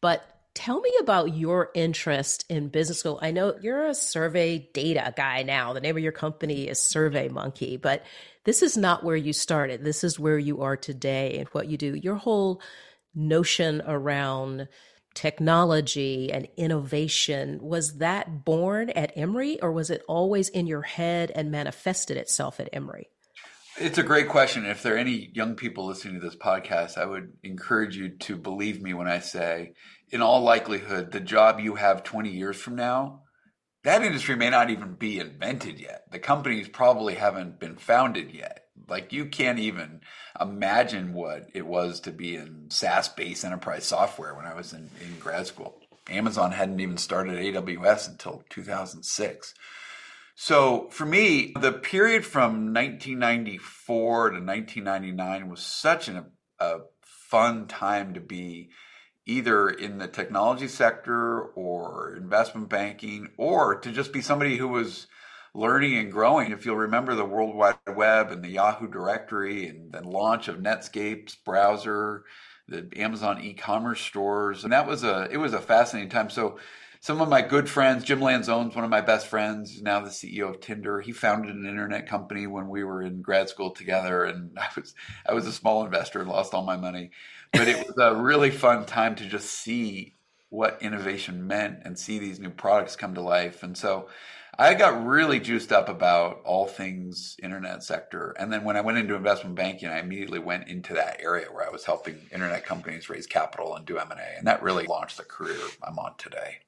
but 0.00 0.24
Tell 0.54 0.80
me 0.80 0.92
about 1.00 1.36
your 1.36 1.70
interest 1.74 2.44
in 2.48 2.68
business 2.68 2.98
school. 3.00 3.18
I 3.22 3.30
know 3.30 3.54
you're 3.62 3.86
a 3.86 3.94
survey 3.94 4.68
data 4.74 5.14
guy 5.16 5.42
now. 5.42 5.72
The 5.72 5.80
name 5.80 5.96
of 5.96 6.02
your 6.02 6.12
company 6.12 6.68
is 6.68 6.80
Survey 6.80 7.28
Monkey, 7.28 7.76
but 7.76 8.04
this 8.44 8.62
is 8.62 8.76
not 8.76 9.04
where 9.04 9.16
you 9.16 9.32
started. 9.32 9.84
This 9.84 10.02
is 10.02 10.18
where 10.18 10.38
you 10.38 10.62
are 10.62 10.76
today 10.76 11.38
and 11.38 11.48
what 11.50 11.68
you 11.68 11.76
do. 11.76 11.94
Your 11.94 12.16
whole 12.16 12.60
notion 13.14 13.82
around 13.86 14.68
technology 15.14 16.32
and 16.32 16.48
innovation 16.56 17.58
was 17.60 17.98
that 17.98 18.44
born 18.44 18.90
at 18.90 19.12
Emory 19.16 19.60
or 19.60 19.72
was 19.72 19.90
it 19.90 20.02
always 20.08 20.48
in 20.48 20.66
your 20.66 20.82
head 20.82 21.30
and 21.34 21.50
manifested 21.50 22.16
itself 22.16 22.60
at 22.60 22.68
Emory? 22.72 23.08
It's 23.76 23.98
a 23.98 24.02
great 24.02 24.28
question. 24.28 24.66
If 24.66 24.82
there 24.82 24.94
are 24.96 24.98
any 24.98 25.30
young 25.32 25.54
people 25.54 25.86
listening 25.86 26.14
to 26.14 26.20
this 26.20 26.36
podcast, 26.36 26.98
I 26.98 27.06
would 27.06 27.32
encourage 27.42 27.96
you 27.96 28.10
to 28.10 28.36
believe 28.36 28.82
me 28.82 28.94
when 28.94 29.08
I 29.08 29.20
say, 29.20 29.72
in 30.10 30.22
all 30.22 30.42
likelihood, 30.42 31.12
the 31.12 31.20
job 31.20 31.60
you 31.60 31.76
have 31.76 32.02
20 32.04 32.30
years 32.30 32.56
from 32.56 32.76
now 32.76 33.22
that 33.82 34.02
industry 34.02 34.36
may 34.36 34.50
not 34.50 34.70
even 34.70 34.94
be 34.94 35.18
invented 35.18 35.80
yet. 35.80 36.04
The 36.10 36.18
companies 36.18 36.68
probably 36.68 37.14
haven't 37.14 37.58
been 37.58 37.76
founded 37.76 38.32
yet. 38.34 38.66
Like 38.88 39.12
you 39.12 39.26
can't 39.26 39.58
even 39.58 40.00
imagine 40.38 41.14
what 41.14 41.48
it 41.54 41.66
was 41.66 42.00
to 42.00 42.12
be 42.12 42.36
in 42.36 42.66
SaaS 42.70 43.08
based 43.08 43.44
enterprise 43.44 43.86
software 43.86 44.34
when 44.34 44.44
I 44.44 44.54
was 44.54 44.72
in, 44.72 44.90
in 45.00 45.18
grad 45.18 45.46
school. 45.46 45.80
Amazon 46.10 46.52
hadn't 46.52 46.80
even 46.80 46.96
started 46.96 47.38
AWS 47.38 48.08
until 48.08 48.42
2006. 48.50 49.54
So 50.34 50.88
for 50.90 51.06
me, 51.06 51.52
the 51.58 51.72
period 51.72 52.26
from 52.26 52.74
1994 52.74 54.30
to 54.30 54.44
1999 54.44 55.48
was 55.48 55.60
such 55.60 56.08
an, 56.08 56.32
a 56.58 56.78
fun 57.02 57.66
time 57.66 58.14
to 58.14 58.20
be 58.20 58.70
either 59.30 59.68
in 59.68 59.98
the 59.98 60.08
technology 60.08 60.66
sector 60.66 61.42
or 61.42 62.16
investment 62.16 62.68
banking 62.68 63.28
or 63.36 63.78
to 63.78 63.92
just 63.92 64.12
be 64.12 64.20
somebody 64.20 64.56
who 64.56 64.66
was 64.66 65.06
learning 65.54 65.96
and 65.96 66.10
growing. 66.10 66.50
If 66.50 66.66
you'll 66.66 66.76
remember 66.76 67.14
the 67.14 67.24
World 67.24 67.54
Wide 67.54 67.76
Web 67.94 68.32
and 68.32 68.42
the 68.42 68.50
Yahoo 68.50 68.88
directory 68.88 69.68
and 69.68 69.92
the 69.92 70.02
launch 70.02 70.48
of 70.48 70.56
Netscape's 70.56 71.36
browser, 71.36 72.24
the 72.66 72.88
Amazon 72.96 73.40
e-commerce 73.40 74.00
stores, 74.00 74.64
and 74.64 74.72
that 74.72 74.86
was 74.86 75.04
a 75.04 75.28
it 75.30 75.36
was 75.36 75.54
a 75.54 75.60
fascinating 75.60 76.10
time. 76.10 76.30
So 76.30 76.58
some 77.02 77.20
of 77.20 77.28
my 77.28 77.40
good 77.40 77.68
friends, 77.68 78.04
Jim 78.04 78.20
Lanzone's 78.20 78.74
one 78.74 78.84
of 78.84 78.90
my 78.90 79.00
best 79.00 79.26
friends, 79.26 79.80
now 79.80 80.00
the 80.00 80.10
CEO 80.10 80.50
of 80.50 80.60
Tinder. 80.60 81.00
He 81.00 81.12
founded 81.12 81.54
an 81.54 81.66
internet 81.66 82.06
company 82.06 82.46
when 82.46 82.68
we 82.68 82.84
were 82.84 83.02
in 83.02 83.22
grad 83.22 83.48
school 83.48 83.70
together, 83.70 84.24
and 84.24 84.50
I 84.58 84.68
was 84.76 84.94
I 85.26 85.34
was 85.34 85.46
a 85.46 85.52
small 85.52 85.84
investor, 85.84 86.20
and 86.20 86.28
lost 86.28 86.52
all 86.52 86.64
my 86.64 86.76
money 86.76 87.10
but 87.52 87.68
it 87.68 87.86
was 87.86 87.96
a 87.98 88.14
really 88.14 88.50
fun 88.50 88.84
time 88.86 89.14
to 89.16 89.26
just 89.26 89.50
see 89.50 90.16
what 90.50 90.82
innovation 90.82 91.46
meant 91.46 91.78
and 91.84 91.98
see 91.98 92.18
these 92.18 92.40
new 92.40 92.50
products 92.50 92.96
come 92.96 93.14
to 93.14 93.20
life. 93.20 93.62
And 93.62 93.76
so 93.76 94.08
I 94.58 94.74
got 94.74 95.06
really 95.06 95.40
juiced 95.40 95.72
up 95.72 95.88
about 95.88 96.42
all 96.44 96.66
things 96.66 97.36
internet 97.42 97.82
sector. 97.82 98.34
And 98.38 98.52
then 98.52 98.64
when 98.64 98.76
I 98.76 98.80
went 98.80 98.98
into 98.98 99.14
investment 99.14 99.54
banking, 99.54 99.88
I 99.88 100.00
immediately 100.00 100.40
went 100.40 100.68
into 100.68 100.92
that 100.94 101.20
area 101.20 101.46
where 101.50 101.66
I 101.66 101.70
was 101.70 101.84
helping 101.84 102.18
internet 102.32 102.66
companies 102.66 103.08
raise 103.08 103.26
capital 103.26 103.76
and 103.76 103.86
do 103.86 103.96
M&A. 103.98 104.36
And 104.36 104.46
that 104.46 104.62
really 104.62 104.86
launched 104.86 105.16
the 105.16 105.24
career 105.24 105.56
I'm 105.82 105.98
on 105.98 106.14
today. 106.18 106.58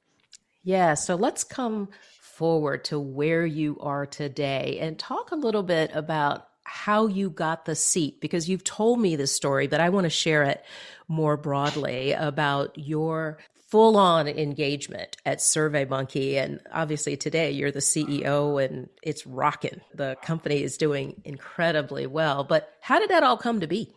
Yeah. 0.62 0.94
So 0.94 1.16
let's 1.16 1.44
come 1.44 1.88
forward 2.20 2.84
to 2.84 2.98
where 2.98 3.44
you 3.44 3.78
are 3.80 4.06
today 4.06 4.78
and 4.80 4.98
talk 4.98 5.32
a 5.32 5.36
little 5.36 5.62
bit 5.62 5.90
about 5.92 6.48
how 6.64 7.06
you 7.06 7.30
got 7.30 7.64
the 7.64 7.74
seat 7.74 8.20
because 8.20 8.48
you've 8.48 8.64
told 8.64 9.00
me 9.00 9.16
this 9.16 9.32
story, 9.32 9.66
but 9.66 9.80
I 9.80 9.88
want 9.88 10.04
to 10.04 10.10
share 10.10 10.44
it 10.44 10.64
more 11.08 11.36
broadly 11.36 12.12
about 12.12 12.76
your 12.76 13.38
full 13.68 13.96
on 13.96 14.28
engagement 14.28 15.16
at 15.24 15.40
Survey 15.40 15.86
Monkey. 15.86 16.36
And 16.36 16.60
obviously, 16.70 17.16
today 17.16 17.50
you're 17.50 17.70
the 17.72 17.78
CEO 17.78 18.62
and 18.62 18.88
it's 19.02 19.26
rocking. 19.26 19.80
The 19.94 20.16
company 20.22 20.62
is 20.62 20.76
doing 20.76 21.22
incredibly 21.24 22.06
well. 22.06 22.44
But 22.44 22.70
how 22.80 22.98
did 22.98 23.10
that 23.10 23.22
all 23.22 23.38
come 23.38 23.60
to 23.60 23.66
be? 23.66 23.94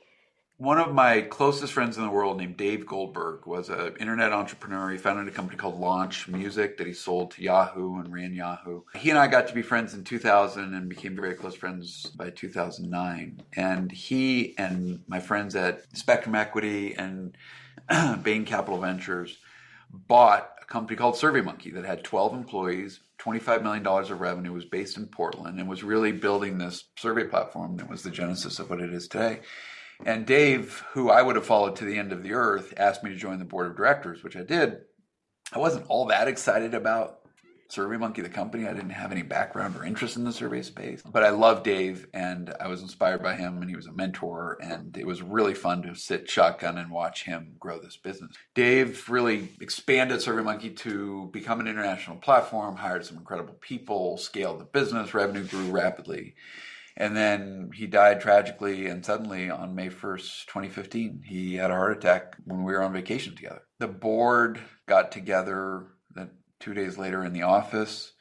One 0.58 0.80
of 0.80 0.94
my 0.94 1.20
closest 1.20 1.74
friends 1.74 1.98
in 1.98 2.04
the 2.04 2.10
world, 2.10 2.38
named 2.38 2.56
Dave 2.56 2.86
Goldberg, 2.86 3.46
was 3.46 3.68
an 3.68 3.98
internet 4.00 4.32
entrepreneur. 4.32 4.90
He 4.90 4.98
founded 4.98 5.28
a 5.28 5.36
company 5.36 5.58
called 5.58 5.78
Launch 5.78 6.30
Music 6.30 6.78
that 6.78 6.88
he 6.88 6.94
sold 6.94 7.32
to 7.32 7.44
Yahoo 7.44 8.00
and 8.00 8.14
ran 8.14 8.34
Yahoo. 8.34 8.84
He 8.96 9.10
and 9.10 9.20
I 9.20 9.28
got 9.28 9.50
to 9.50 9.54
be 9.54 9.62
friends 9.62 9.94
in 9.94 10.06
2000 10.06 10.74
and 10.74 10.88
became 10.88 11.14
very 11.14 11.34
close 11.34 11.56
friends 11.56 12.06
by 12.16 12.30
2009. 12.30 13.42
And 13.58 13.92
he 13.92 14.58
and 14.58 15.02
my 15.10 15.20
friends 15.20 15.58
at 15.58 15.94
Spectrum 15.94 16.36
Equity 16.36 16.94
and 16.94 17.36
Bain 18.24 18.46
Capital 18.46 18.80
Ventures 18.80 19.38
bought 19.92 20.52
a 20.62 20.66
company 20.66 20.96
called 20.96 21.16
SurveyMonkey 21.16 21.74
that 21.74 21.84
had 21.84 22.06
12 22.06 22.34
employees, 22.34 23.02
$25 23.20 23.62
million 23.62 23.86
of 23.86 24.22
revenue, 24.22 24.54
was 24.54 24.64
based 24.64 24.96
in 24.96 25.08
Portland, 25.08 25.60
and 25.60 25.68
was 25.68 25.84
really 25.84 26.14
building 26.14 26.58
this 26.58 26.86
survey 26.96 27.26
platform 27.26 27.76
that 27.76 27.90
was 27.90 28.04
the 28.04 28.10
genesis 28.10 28.58
of 28.60 28.70
what 28.70 28.80
it 28.80 28.94
is 28.94 29.10
today. 29.10 29.42
And 30.04 30.26
Dave, 30.26 30.84
who 30.92 31.10
I 31.10 31.22
would 31.22 31.36
have 31.36 31.46
followed 31.46 31.76
to 31.78 31.86
the 31.86 31.98
end 31.98 32.12
of 32.12 32.24
the 32.24 32.34
earth, 32.34 32.74
asked 32.78 33.04
me 33.04 33.12
to 33.12 33.16
join 33.16 33.40
the 33.40 33.46
board 33.46 33.68
of 33.68 33.78
directors, 33.78 34.24
which 34.24 34.36
I 34.36 34.44
did. 34.44 34.80
I 35.54 35.60
wasn't 35.60 35.86
all 35.88 36.08
that 36.08 36.28
excited 36.28 36.74
about 36.74 37.20
SurveyMonkey, 37.72 38.22
the 38.22 38.30
company. 38.30 38.68
I 38.68 38.74
didn't 38.74 38.92
have 38.92 39.12
any 39.12 39.24
background 39.24 39.76
or 39.76 39.84
interest 39.84 40.18
in 40.18 40.24
the 40.24 40.32
survey 40.32 40.62
space, 40.62 41.02
but 41.02 41.24
I 41.24 41.30
love 41.30 41.64
Dave 41.64 42.08
and 42.14 42.54
I 42.60 42.68
was 42.68 42.82
inspired 42.82 43.24
by 43.24 43.36
him 43.36 43.62
and 43.62 43.70
he 43.70 43.76
was 43.76 43.88
a 43.88 43.92
mentor 43.92 44.58
and 44.62 44.96
it 44.98 45.08
was 45.08 45.22
really 45.22 45.54
fun 45.54 45.82
to 45.84 45.96
sit 45.96 46.30
shotgun 46.30 46.78
and 46.78 46.92
watch 46.92 47.24
him 47.24 47.56
grow 47.60 47.80
this 47.80 47.98
business. 47.98 48.36
Dave 48.54 49.10
really 49.10 49.50
expanded 49.60 50.20
SurveyMonkey 50.20 50.78
to 50.78 51.30
become 51.34 51.60
an 51.60 51.68
international 51.68 52.18
platform, 52.18 52.76
hired 52.76 53.06
some 53.06 53.18
incredible 53.18 53.56
people, 53.62 54.18
scaled 54.18 54.60
the 54.60 54.66
business, 54.66 55.14
revenue 55.14 55.46
grew 55.46 55.72
rapidly. 55.72 56.36
And 56.98 57.16
then 57.16 57.72
he 57.74 57.88
died 57.88 58.22
tragically 58.22 58.88
and 58.88 59.06
suddenly 59.06 59.50
on 59.50 59.76
May 59.76 59.90
1st, 59.90 60.46
2015. 60.46 61.24
He 61.26 61.56
had 61.56 61.72
a 61.72 61.76
heart 61.76 61.98
attack 61.98 62.38
when 62.46 62.64
we 62.64 62.72
were 62.72 62.82
on 62.82 62.94
vacation 62.94 63.36
together. 63.36 63.64
The 63.80 63.88
board 63.88 64.62
got 64.88 65.12
together 65.12 65.88
two 66.60 66.74
days 66.74 66.98
later 66.98 67.24
in 67.24 67.34
the 67.34 67.44
office. 67.44 68.14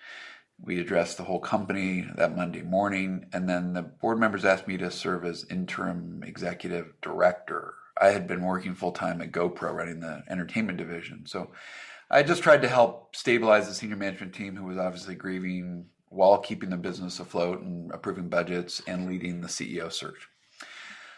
We 0.61 0.81
addressed 0.81 1.17
the 1.17 1.25
whole 1.25 1.41
company 1.41 2.07
that 2.17 2.37
Monday 2.37 2.63
morning. 2.63 3.27
And 3.33 3.49
then 3.49 3.73
the 3.73 3.83
board 3.83 4.19
members 4.19 4.45
asked 4.45 4.69
me 4.69 4.77
to 4.79 4.91
serve 4.91 5.25
as 5.25 5.47
interim 5.51 6.23
executive 6.25 6.95
director. 7.01 7.75
I 8.01 8.09
had 8.09 8.27
been 8.27 8.43
working 8.43 8.75
full 8.75 8.93
time 8.93 9.21
at 9.21 9.33
GoPro 9.33 9.73
running 9.73 10.01
the 10.01 10.23
entertainment 10.29 10.79
division. 10.79 11.27
So 11.27 11.53
I 12.11 12.23
just 12.23 12.43
tried 12.43 12.63
to 12.63 12.69
help 12.69 13.17
stabilize 13.17 13.67
the 13.67 13.75
senior 13.75 13.97
management 13.97 14.35
team 14.35 14.57
who 14.57 14.65
was 14.65 14.79
obviously 14.79 15.15
grieving 15.15 15.87
while 16.15 16.39
keeping 16.39 16.71
the 16.71 16.77
business 16.77 17.21
afloat 17.21 17.61
and 17.61 17.91
approving 17.93 18.29
budgets 18.29 18.81
and 18.87 19.07
leading 19.07 19.41
the 19.41 19.49
CEO 19.49 19.93
search. 19.93 20.29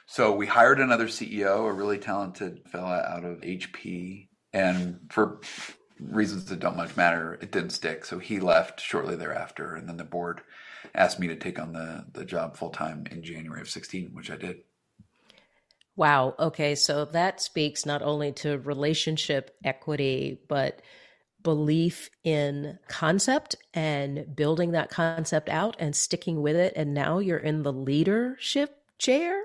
So 0.07 0.33
we 0.33 0.47
hired 0.47 0.81
another 0.81 1.07
CEO, 1.07 1.69
a 1.69 1.73
really 1.73 1.99
talented 1.99 2.63
fella 2.69 3.01
out 3.01 3.25
of 3.25 3.41
HP, 3.41 4.29
and 4.53 5.01
for 5.11 5.41
reasons 6.01 6.47
that 6.47 6.61
don't 6.61 6.77
much 6.77 6.97
matter, 6.97 7.35
it 7.43 7.51
didn't 7.51 7.71
stick. 7.71 8.05
So 8.05 8.19
he 8.19 8.39
left 8.39 8.81
shortly 8.81 9.17
thereafter, 9.17 9.75
and 9.75 9.89
then 9.89 9.97
the 9.97 10.05
board 10.05 10.43
asked 10.95 11.19
me 11.19 11.27
to 11.29 11.37
take 11.37 11.59
on 11.59 11.73
the 11.73 12.05
the 12.13 12.25
job 12.25 12.57
full 12.57 12.71
time 12.71 13.07
in 13.11 13.23
January 13.23 13.61
of 13.61 13.69
16, 13.69 14.11
which 14.15 14.31
I 14.31 14.37
did. 14.37 14.59
Wow. 15.97 16.35
Okay, 16.39 16.75
so 16.75 17.07
that 17.07 17.41
speaks 17.41 17.87
not 17.87 18.03
only 18.03 18.31
to 18.33 18.59
relationship 18.59 19.57
equity, 19.65 20.39
but 20.47 20.83
belief 21.47 22.11
in 22.25 22.77
concept 22.89 23.55
and 23.73 24.35
building 24.35 24.73
that 24.73 24.91
concept 24.91 25.49
out 25.49 25.77
and 25.79 25.95
sticking 25.95 26.43
with 26.43 26.57
it. 26.57 26.73
And 26.75 26.93
now 26.93 27.21
you're 27.21 27.39
in 27.39 27.63
the 27.63 27.73
leadership 27.73 28.83
chair. 28.99 29.45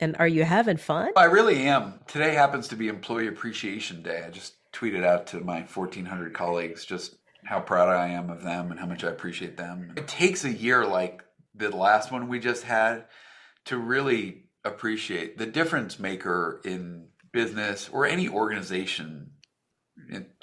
And 0.00 0.16
are 0.18 0.26
you 0.26 0.42
having 0.42 0.78
fun? 0.78 1.12
I 1.16 1.26
really 1.26 1.62
am. 1.62 2.00
Today 2.08 2.34
happens 2.34 2.66
to 2.68 2.76
be 2.76 2.88
Employee 2.88 3.28
Appreciation 3.28 4.02
Day. 4.02 4.24
I 4.26 4.30
just 4.30 4.54
tweeted 4.72 5.04
out 5.04 5.28
to 5.28 5.38
my 5.38 5.60
1,400 5.60 6.34
colleagues 6.34 6.84
just 6.84 7.14
how 7.44 7.60
proud 7.60 7.88
I 7.88 8.08
am 8.08 8.28
of 8.28 8.42
them 8.42 8.72
and 8.72 8.80
how 8.80 8.86
much 8.86 9.04
I 9.04 9.08
appreciate 9.10 9.56
them. 9.56 9.94
It 9.96 10.08
takes 10.08 10.44
a 10.44 10.52
year 10.52 10.84
like 10.84 11.22
the 11.54 11.70
last 11.70 12.10
one 12.10 12.26
we 12.26 12.40
just 12.40 12.64
had 12.64 13.04
to 13.66 13.78
really 13.78 14.46
appreciate 14.64 15.38
the 15.38 15.46
difference 15.46 16.00
maker 16.00 16.60
in 16.64 17.06
business 17.30 17.88
or 17.92 18.06
any 18.06 18.28
organization 18.28 19.30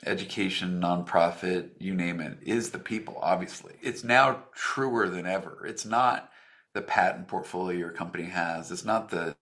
education, 0.06 0.82
nonprofit, 0.82 1.70
you 1.80 1.94
name 1.94 2.20
it, 2.20 2.38
is 2.42 2.72
the 2.72 2.80
people, 2.80 3.18
obviously. 3.22 3.74
It's 3.82 4.04
now 4.04 4.44
truer 4.54 5.10
than 5.10 5.26
ever. 5.26 5.66
It's 5.66 5.86
not 5.86 6.30
the 6.74 6.82
patent 6.82 7.28
portfolio 7.28 7.78
your 7.78 7.92
company 7.92 8.26
has, 8.26 8.72
it's 8.72 8.86
not 8.86 9.10
the 9.10 9.36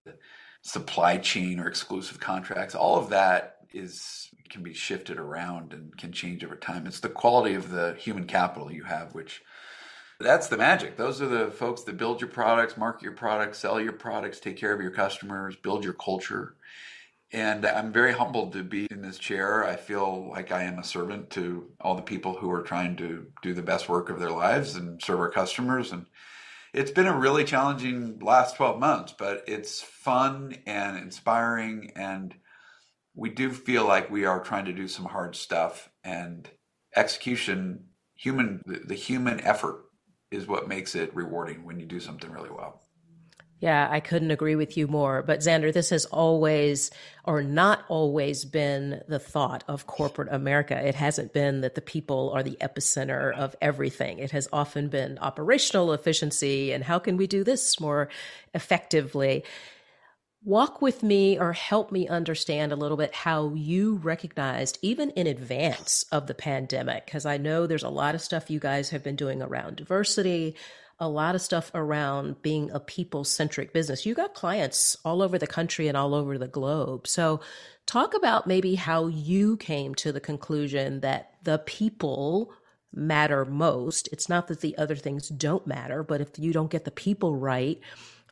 supply 0.62 1.18
chain 1.18 1.60
or 1.60 1.68
exclusive 1.68 2.18
contracts. 2.20 2.74
All 2.74 2.96
of 2.96 3.10
that 3.10 3.56
is 3.72 4.28
can 4.48 4.62
be 4.62 4.72
shifted 4.72 5.18
around 5.18 5.72
and 5.74 5.96
can 5.96 6.10
change 6.10 6.42
over 6.42 6.56
time. 6.56 6.86
It's 6.86 7.00
the 7.00 7.08
quality 7.08 7.54
of 7.54 7.70
the 7.70 7.94
human 7.98 8.24
capital 8.24 8.72
you 8.72 8.84
have, 8.84 9.14
which 9.14 9.42
that's 10.20 10.48
the 10.48 10.56
magic. 10.56 10.96
Those 10.96 11.22
are 11.22 11.28
the 11.28 11.50
folks 11.50 11.82
that 11.84 11.96
build 11.96 12.20
your 12.20 12.30
products, 12.30 12.76
market 12.76 13.02
your 13.02 13.12
products, 13.12 13.58
sell 13.58 13.80
your 13.80 13.92
products, 13.92 14.40
take 14.40 14.56
care 14.56 14.72
of 14.72 14.80
your 14.80 14.90
customers, 14.90 15.54
build 15.54 15.84
your 15.84 15.92
culture. 15.92 16.56
And 17.30 17.66
I'm 17.66 17.92
very 17.92 18.12
humbled 18.12 18.54
to 18.54 18.62
be 18.62 18.86
in 18.90 19.02
this 19.02 19.18
chair. 19.18 19.64
I 19.64 19.76
feel 19.76 20.30
like 20.30 20.50
I 20.50 20.62
am 20.62 20.78
a 20.78 20.84
servant 20.84 21.28
to 21.30 21.70
all 21.80 21.94
the 21.94 22.02
people 22.02 22.34
who 22.34 22.50
are 22.50 22.62
trying 22.62 22.96
to 22.96 23.26
do 23.42 23.52
the 23.52 23.62
best 23.62 23.88
work 23.88 24.08
of 24.08 24.18
their 24.18 24.30
lives 24.30 24.76
and 24.76 25.02
serve 25.02 25.20
our 25.20 25.30
customers. 25.30 25.92
And 25.92 26.06
it's 26.72 26.90
been 26.90 27.06
a 27.06 27.18
really 27.18 27.44
challenging 27.44 28.18
last 28.20 28.56
12 28.56 28.80
months, 28.80 29.14
but 29.18 29.44
it's 29.46 29.82
fun 29.82 30.56
and 30.66 30.96
inspiring. 30.96 31.92
And 31.96 32.34
we 33.14 33.28
do 33.28 33.50
feel 33.50 33.86
like 33.86 34.10
we 34.10 34.24
are 34.24 34.42
trying 34.42 34.64
to 34.64 34.72
do 34.72 34.88
some 34.88 35.04
hard 35.04 35.36
stuff 35.36 35.90
and 36.02 36.48
execution, 36.96 37.88
human, 38.14 38.62
the 38.64 38.94
human 38.94 39.40
effort 39.40 39.84
is 40.30 40.46
what 40.46 40.68
makes 40.68 40.94
it 40.94 41.14
rewarding 41.14 41.64
when 41.64 41.78
you 41.78 41.84
do 41.84 42.00
something 42.00 42.30
really 42.30 42.50
well. 42.50 42.82
Yeah, 43.60 43.88
I 43.90 43.98
couldn't 43.98 44.30
agree 44.30 44.54
with 44.54 44.76
you 44.76 44.86
more. 44.86 45.22
But 45.22 45.40
Zander, 45.40 45.72
this 45.72 45.90
has 45.90 46.04
always 46.06 46.92
or 47.24 47.42
not 47.42 47.84
always 47.88 48.44
been 48.44 49.02
the 49.08 49.18
thought 49.18 49.64
of 49.66 49.86
corporate 49.86 50.28
America. 50.30 50.76
It 50.86 50.94
hasn't 50.94 51.32
been 51.32 51.62
that 51.62 51.74
the 51.74 51.80
people 51.80 52.30
are 52.32 52.44
the 52.44 52.56
epicenter 52.60 53.34
of 53.34 53.56
everything. 53.60 54.20
It 54.20 54.30
has 54.30 54.48
often 54.52 54.88
been 54.88 55.18
operational 55.18 55.92
efficiency 55.92 56.72
and 56.72 56.84
how 56.84 57.00
can 57.00 57.16
we 57.16 57.26
do 57.26 57.42
this 57.42 57.80
more 57.80 58.08
effectively. 58.54 59.42
Walk 60.44 60.80
with 60.80 61.02
me 61.02 61.36
or 61.36 61.52
help 61.52 61.90
me 61.90 62.06
understand 62.06 62.70
a 62.70 62.76
little 62.76 62.96
bit 62.96 63.12
how 63.12 63.54
you 63.54 63.96
recognized, 63.96 64.78
even 64.82 65.10
in 65.10 65.26
advance 65.26 66.04
of 66.12 66.28
the 66.28 66.34
pandemic, 66.34 67.06
because 67.06 67.26
I 67.26 67.38
know 67.38 67.66
there's 67.66 67.82
a 67.82 67.88
lot 67.88 68.14
of 68.14 68.20
stuff 68.20 68.48
you 68.48 68.60
guys 68.60 68.90
have 68.90 69.02
been 69.02 69.16
doing 69.16 69.42
around 69.42 69.76
diversity, 69.76 70.54
a 71.00 71.08
lot 71.08 71.34
of 71.34 71.40
stuff 71.40 71.70
around 71.74 72.42
being 72.42 72.70
a 72.72 72.80
people 72.80 73.24
centric 73.24 73.72
business. 73.72 74.04
You 74.04 74.14
got 74.14 74.34
clients 74.34 74.96
all 75.04 75.22
over 75.22 75.38
the 75.38 75.46
country 75.46 75.88
and 75.88 75.96
all 75.96 76.14
over 76.14 76.38
the 76.38 76.48
globe. 76.48 77.06
So, 77.06 77.40
talk 77.86 78.14
about 78.14 78.46
maybe 78.46 78.74
how 78.74 79.06
you 79.06 79.56
came 79.56 79.94
to 79.96 80.12
the 80.12 80.20
conclusion 80.20 81.00
that 81.00 81.34
the 81.44 81.58
people 81.58 82.52
matter 82.92 83.44
most. 83.44 84.08
It's 84.12 84.28
not 84.28 84.48
that 84.48 84.60
the 84.60 84.76
other 84.76 84.96
things 84.96 85.28
don't 85.28 85.66
matter, 85.66 86.02
but 86.02 86.20
if 86.20 86.38
you 86.38 86.52
don't 86.52 86.70
get 86.70 86.84
the 86.84 86.90
people 86.90 87.36
right, 87.36 87.80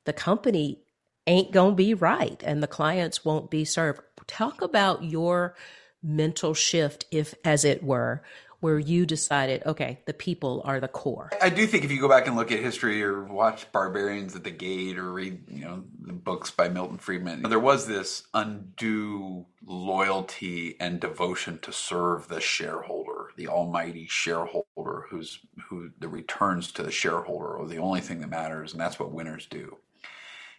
the 0.05 0.13
company 0.13 0.81
ain't 1.27 1.53
going 1.53 1.73
to 1.73 1.77
be 1.77 1.95
right 1.95 2.43
and 2.45 2.63
the 2.63 2.69
clients 2.69 3.25
won't 3.25 3.51
be 3.51 3.65
served. 3.65 4.01
Talk 4.27 4.63
about 4.63 5.05
your 5.05 5.55
mental 6.03 6.55
shift, 6.55 7.05
if 7.11 7.35
as 7.45 7.65
it 7.65 7.83
were, 7.83 8.23
where 8.61 8.79
you 8.79 9.07
decided, 9.07 9.63
okay, 9.67 10.01
the 10.07 10.15
people 10.15 10.63
are 10.65 10.81
the 10.81 10.89
core? 10.89 11.31
I 11.41 11.51
do 11.51 11.67
think 11.67 11.85
if 11.85 11.91
you 11.91 12.01
go 12.01 12.09
back 12.09 12.27
and 12.27 12.37
look 12.37 12.51
at 12.51 12.61
history 12.61 13.03
or 13.03 13.25
watch 13.25 13.71
Barbarians 13.73 14.35
at 14.35 14.45
the 14.45 14.51
Gate 14.51 14.99
or 14.99 15.13
read, 15.13 15.45
you 15.49 15.65
know, 15.65 15.85
the 16.01 16.13
books 16.13 16.51
by 16.51 16.69
Milton 16.69 16.99
Friedman, 16.99 17.43
there 17.43 17.61
was 17.61 17.87
this 17.87 18.25
undue 18.35 19.47
loyalty 19.65 20.77
and 20.81 21.01
devotion 21.01 21.59
to 21.61 21.73
serve 21.73 22.29
the 22.29 22.41
shareholder, 22.41 23.31
the 23.37 23.49
almighty 23.49 24.07
shareholder 24.09 25.07
who's 25.11 25.41
who 25.69 25.91
the 25.99 26.09
returns 26.09 26.73
to 26.73 26.83
the 26.83 26.91
shareholder 26.91 27.59
are 27.59 27.67
the 27.67 27.79
only 27.79 28.01
thing 28.01 28.21
that 28.21 28.31
matters, 28.31 28.73
and 28.73 28.81
that's 28.81 28.99
what 28.99 29.13
winners 29.13 29.47
do. 29.47 29.77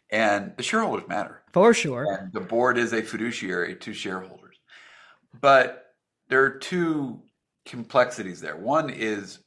And 0.09 0.53
the 0.55 0.63
shareholders 0.63 1.07
matter. 1.07 1.41
For 1.51 1.73
sure. 1.73 2.05
And 2.19 2.31
the 2.31 2.39
board 2.39 2.77
is 2.77 2.93
a 2.93 3.01
fiduciary 3.01 3.75
to 3.75 3.93
shareholders. 3.93 4.55
But 5.39 5.93
there 6.29 6.43
are 6.43 6.49
two 6.49 7.21
complexities 7.67 8.41
there. 8.41 8.57
One 8.57 8.89
is, 8.89 9.39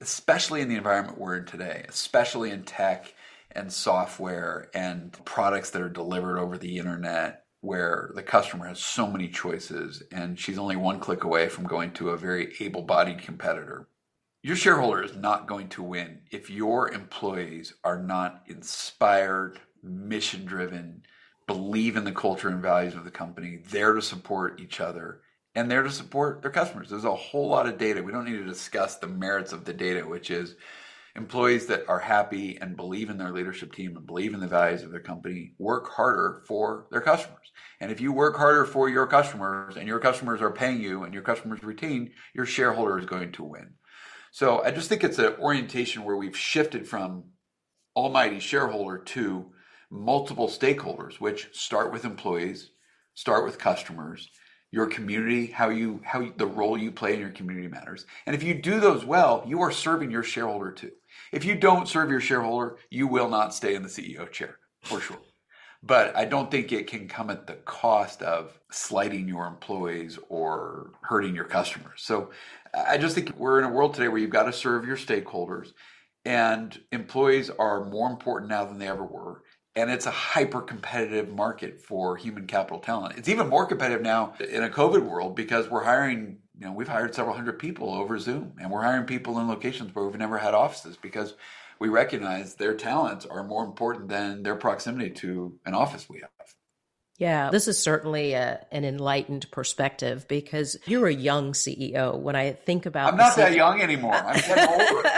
especially 0.00 0.62
in 0.62 0.68
the 0.68 0.76
environment 0.76 1.18
we're 1.18 1.36
in 1.36 1.44
today, 1.44 1.84
especially 1.88 2.50
in 2.50 2.62
tech 2.62 3.12
and 3.52 3.72
software 3.72 4.70
and 4.74 5.12
products 5.24 5.70
that 5.70 5.82
are 5.82 5.88
delivered 5.88 6.38
over 6.38 6.56
the 6.56 6.78
internet, 6.78 7.44
where 7.60 8.10
the 8.14 8.22
customer 8.22 8.66
has 8.66 8.78
so 8.78 9.06
many 9.06 9.28
choices 9.28 10.02
and 10.12 10.38
she's 10.38 10.58
only 10.58 10.76
one 10.76 11.00
click 11.00 11.24
away 11.24 11.48
from 11.48 11.66
going 11.66 11.90
to 11.92 12.10
a 12.10 12.16
very 12.16 12.54
able 12.60 12.82
bodied 12.82 13.18
competitor. 13.18 13.88
Your 14.42 14.56
shareholder 14.56 15.02
is 15.02 15.16
not 15.16 15.48
going 15.48 15.68
to 15.70 15.82
win 15.82 16.20
if 16.30 16.48
your 16.48 16.92
employees 16.92 17.74
are 17.82 18.00
not 18.00 18.44
inspired, 18.46 19.58
mission 19.82 20.44
driven, 20.44 21.02
believe 21.48 21.96
in 21.96 22.04
the 22.04 22.12
culture 22.12 22.48
and 22.48 22.62
values 22.62 22.94
of 22.94 23.04
the 23.04 23.10
company, 23.10 23.60
there 23.70 23.94
to 23.94 24.02
support 24.02 24.60
each 24.60 24.80
other, 24.80 25.22
and 25.56 25.70
there 25.70 25.82
to 25.82 25.90
support 25.90 26.42
their 26.42 26.50
customers. 26.50 26.90
There's 26.90 27.04
a 27.04 27.14
whole 27.14 27.48
lot 27.48 27.66
of 27.66 27.78
data. 27.78 28.02
We 28.02 28.12
don't 28.12 28.26
need 28.26 28.36
to 28.36 28.44
discuss 28.44 28.96
the 28.96 29.08
merits 29.08 29.52
of 29.52 29.64
the 29.64 29.72
data, 29.72 30.02
which 30.02 30.30
is 30.30 30.54
employees 31.16 31.66
that 31.66 31.88
are 31.88 31.98
happy 31.98 32.58
and 32.60 32.76
believe 32.76 33.08
in 33.08 33.16
their 33.16 33.32
leadership 33.32 33.72
team 33.72 33.96
and 33.96 34.06
believe 34.06 34.34
in 34.34 34.40
the 34.40 34.46
values 34.46 34.82
of 34.82 34.90
their 34.90 35.00
company 35.00 35.54
work 35.58 35.88
harder 35.88 36.42
for 36.46 36.86
their 36.90 37.00
customers. 37.00 37.50
And 37.80 37.90
if 37.90 38.02
you 38.02 38.12
work 38.12 38.36
harder 38.36 38.66
for 38.66 38.90
your 38.90 39.06
customers 39.06 39.78
and 39.78 39.88
your 39.88 39.98
customers 39.98 40.42
are 40.42 40.50
paying 40.52 40.82
you 40.82 41.04
and 41.04 41.14
your 41.14 41.22
customers 41.22 41.62
retain, 41.62 42.10
your 42.34 42.44
shareholder 42.44 42.98
is 42.98 43.06
going 43.06 43.32
to 43.32 43.42
win. 43.42 43.70
So 44.32 44.62
I 44.62 44.72
just 44.72 44.90
think 44.90 45.04
it's 45.04 45.18
an 45.18 45.36
orientation 45.38 46.04
where 46.04 46.16
we've 46.16 46.36
shifted 46.36 46.86
from 46.86 47.24
almighty 47.96 48.40
shareholder 48.40 48.98
to 48.98 49.52
multiple 49.90 50.48
stakeholders, 50.48 51.14
which 51.14 51.48
start 51.52 51.92
with 51.92 52.04
employees, 52.04 52.70
start 53.14 53.46
with 53.46 53.58
customers, 53.58 54.28
your 54.72 54.86
community, 54.86 55.46
how 55.46 55.68
you 55.68 56.00
how 56.04 56.20
you, 56.20 56.32
the 56.36 56.46
role 56.46 56.76
you 56.76 56.90
play 56.90 57.14
in 57.14 57.20
your 57.20 57.30
community 57.30 57.68
matters. 57.68 58.04
And 58.26 58.34
if 58.34 58.42
you 58.42 58.54
do 58.54 58.80
those 58.80 59.04
well, 59.04 59.42
you 59.46 59.60
are 59.62 59.70
serving 59.70 60.10
your 60.10 60.22
shareholder 60.22 60.72
too. 60.72 60.92
If 61.32 61.44
you 61.44 61.54
don't 61.54 61.88
serve 61.88 62.10
your 62.10 62.20
shareholder, 62.20 62.76
you 62.90 63.06
will 63.06 63.28
not 63.28 63.54
stay 63.54 63.74
in 63.74 63.82
the 63.82 63.88
CEO 63.88 64.30
chair 64.30 64.58
for 64.82 65.00
sure. 65.00 65.18
But 65.82 66.16
I 66.16 66.24
don't 66.24 66.50
think 66.50 66.72
it 66.72 66.88
can 66.88 67.06
come 67.06 67.30
at 67.30 67.46
the 67.46 67.54
cost 67.54 68.22
of 68.22 68.58
slighting 68.70 69.28
your 69.28 69.46
employees 69.46 70.18
or 70.28 70.90
hurting 71.02 71.34
your 71.34 71.44
customers. 71.44 72.02
So 72.02 72.30
I 72.74 72.98
just 72.98 73.14
think 73.14 73.36
we're 73.36 73.60
in 73.60 73.64
a 73.64 73.72
world 73.72 73.94
today 73.94 74.08
where 74.08 74.18
you've 74.18 74.30
got 74.30 74.44
to 74.44 74.52
serve 74.52 74.86
your 74.86 74.96
stakeholders, 74.96 75.72
and 76.24 76.76
employees 76.90 77.50
are 77.50 77.84
more 77.84 78.10
important 78.10 78.50
now 78.50 78.64
than 78.64 78.78
they 78.78 78.88
ever 78.88 79.04
were 79.04 79.42
and 79.76 79.90
it's 79.90 80.06
a 80.06 80.10
hyper 80.10 80.62
competitive 80.62 81.28
market 81.28 81.80
for 81.82 82.16
human 82.16 82.46
capital 82.46 82.80
talent. 82.80 83.18
It's 83.18 83.28
even 83.28 83.48
more 83.48 83.66
competitive 83.66 84.02
now 84.02 84.32
in 84.40 84.64
a 84.64 84.70
COVID 84.70 85.02
world 85.02 85.36
because 85.36 85.68
we're 85.68 85.84
hiring, 85.84 86.38
you 86.58 86.66
know, 86.66 86.72
we've 86.72 86.88
hired 86.88 87.14
several 87.14 87.36
hundred 87.36 87.58
people 87.58 87.92
over 87.92 88.18
Zoom 88.18 88.54
and 88.58 88.70
we're 88.70 88.82
hiring 88.82 89.04
people 89.04 89.38
in 89.38 89.46
locations 89.46 89.94
where 89.94 90.06
we've 90.06 90.18
never 90.18 90.38
had 90.38 90.54
offices 90.54 90.96
because 90.96 91.34
we 91.78 91.88
recognize 91.90 92.54
their 92.54 92.74
talents 92.74 93.26
are 93.26 93.44
more 93.44 93.64
important 93.64 94.08
than 94.08 94.42
their 94.42 94.56
proximity 94.56 95.10
to 95.10 95.58
an 95.66 95.74
office 95.74 96.08
we 96.08 96.20
have. 96.20 96.55
Yeah, 97.18 97.50
this 97.50 97.66
is 97.66 97.78
certainly 97.78 98.34
a, 98.34 98.64
an 98.70 98.84
enlightened 98.84 99.50
perspective 99.50 100.28
because 100.28 100.76
you're 100.84 101.06
a 101.06 101.14
young 101.14 101.52
CEO. 101.52 102.18
When 102.18 102.36
I 102.36 102.52
think 102.52 102.84
about, 102.84 103.12
I'm 103.12 103.16
not 103.16 103.36
that 103.36 103.54
young 103.54 103.80
anymore. 103.80 104.14
I'm 104.14 104.36
getting 104.36 104.68
older. 104.68 105.08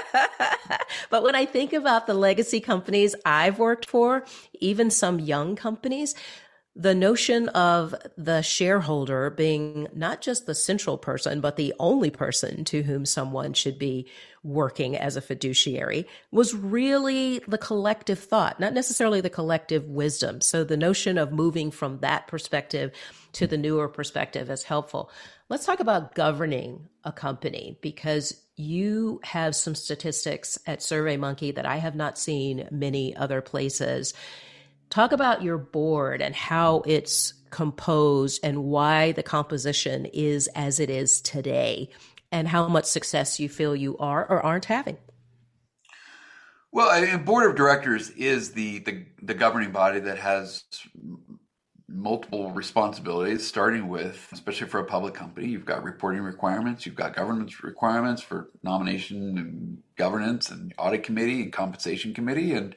but 1.10 1.24
when 1.24 1.34
I 1.34 1.44
think 1.44 1.72
about 1.72 2.06
the 2.06 2.14
legacy 2.14 2.60
companies 2.60 3.16
I've 3.24 3.58
worked 3.58 3.86
for, 3.86 4.24
even 4.60 4.90
some 4.90 5.18
young 5.18 5.56
companies, 5.56 6.14
the 6.78 6.94
notion 6.94 7.48
of 7.50 7.92
the 8.16 8.40
shareholder 8.40 9.30
being 9.30 9.88
not 9.92 10.20
just 10.20 10.46
the 10.46 10.54
central 10.54 10.96
person, 10.96 11.40
but 11.40 11.56
the 11.56 11.74
only 11.80 12.08
person 12.08 12.64
to 12.66 12.84
whom 12.84 13.04
someone 13.04 13.52
should 13.52 13.80
be 13.80 14.06
working 14.44 14.96
as 14.96 15.16
a 15.16 15.20
fiduciary 15.20 16.06
was 16.30 16.54
really 16.54 17.40
the 17.48 17.58
collective 17.58 18.20
thought, 18.20 18.60
not 18.60 18.72
necessarily 18.72 19.20
the 19.20 19.28
collective 19.28 19.88
wisdom. 19.88 20.40
So 20.40 20.62
the 20.62 20.76
notion 20.76 21.18
of 21.18 21.32
moving 21.32 21.72
from 21.72 21.98
that 21.98 22.28
perspective 22.28 22.92
to 23.32 23.48
the 23.48 23.58
newer 23.58 23.88
perspective 23.88 24.48
is 24.48 24.62
helpful. 24.62 25.10
Let's 25.48 25.66
talk 25.66 25.80
about 25.80 26.14
governing 26.14 26.88
a 27.02 27.10
company 27.10 27.76
because 27.82 28.40
you 28.54 29.20
have 29.24 29.56
some 29.56 29.74
statistics 29.74 30.60
at 30.64 30.78
SurveyMonkey 30.78 31.56
that 31.56 31.66
I 31.66 31.78
have 31.78 31.96
not 31.96 32.18
seen 32.18 32.68
many 32.70 33.16
other 33.16 33.40
places. 33.40 34.14
Talk 34.90 35.12
about 35.12 35.42
your 35.42 35.58
board 35.58 36.22
and 36.22 36.34
how 36.34 36.82
it's 36.86 37.34
composed 37.50 38.40
and 38.42 38.64
why 38.64 39.12
the 39.12 39.22
composition 39.22 40.06
is 40.06 40.48
as 40.54 40.80
it 40.80 40.90
is 40.90 41.20
today 41.20 41.90
and 42.30 42.48
how 42.48 42.68
much 42.68 42.84
success 42.84 43.40
you 43.40 43.48
feel 43.48 43.74
you 43.74 43.96
are 43.98 44.24
or 44.28 44.44
aren't 44.44 44.66
having. 44.66 44.98
Well, 46.70 46.90
a 46.90 47.16
board 47.18 47.48
of 47.48 47.56
directors 47.56 48.10
is 48.10 48.52
the, 48.52 48.80
the, 48.80 49.06
the 49.22 49.34
governing 49.34 49.72
body 49.72 50.00
that 50.00 50.18
has 50.18 50.64
multiple 51.88 52.50
responsibilities, 52.52 53.46
starting 53.46 53.88
with, 53.88 54.28
especially 54.32 54.68
for 54.68 54.78
a 54.78 54.84
public 54.84 55.14
company, 55.14 55.48
you've 55.48 55.64
got 55.64 55.82
reporting 55.82 56.20
requirements, 56.20 56.84
you've 56.84 56.94
got 56.94 57.16
governance 57.16 57.64
requirements 57.64 58.20
for 58.20 58.50
nomination 58.62 59.38
and 59.38 59.78
governance 59.96 60.50
and 60.50 60.74
audit 60.78 61.02
committee 61.02 61.42
and 61.42 61.52
compensation 61.52 62.12
committee, 62.12 62.52
and 62.52 62.76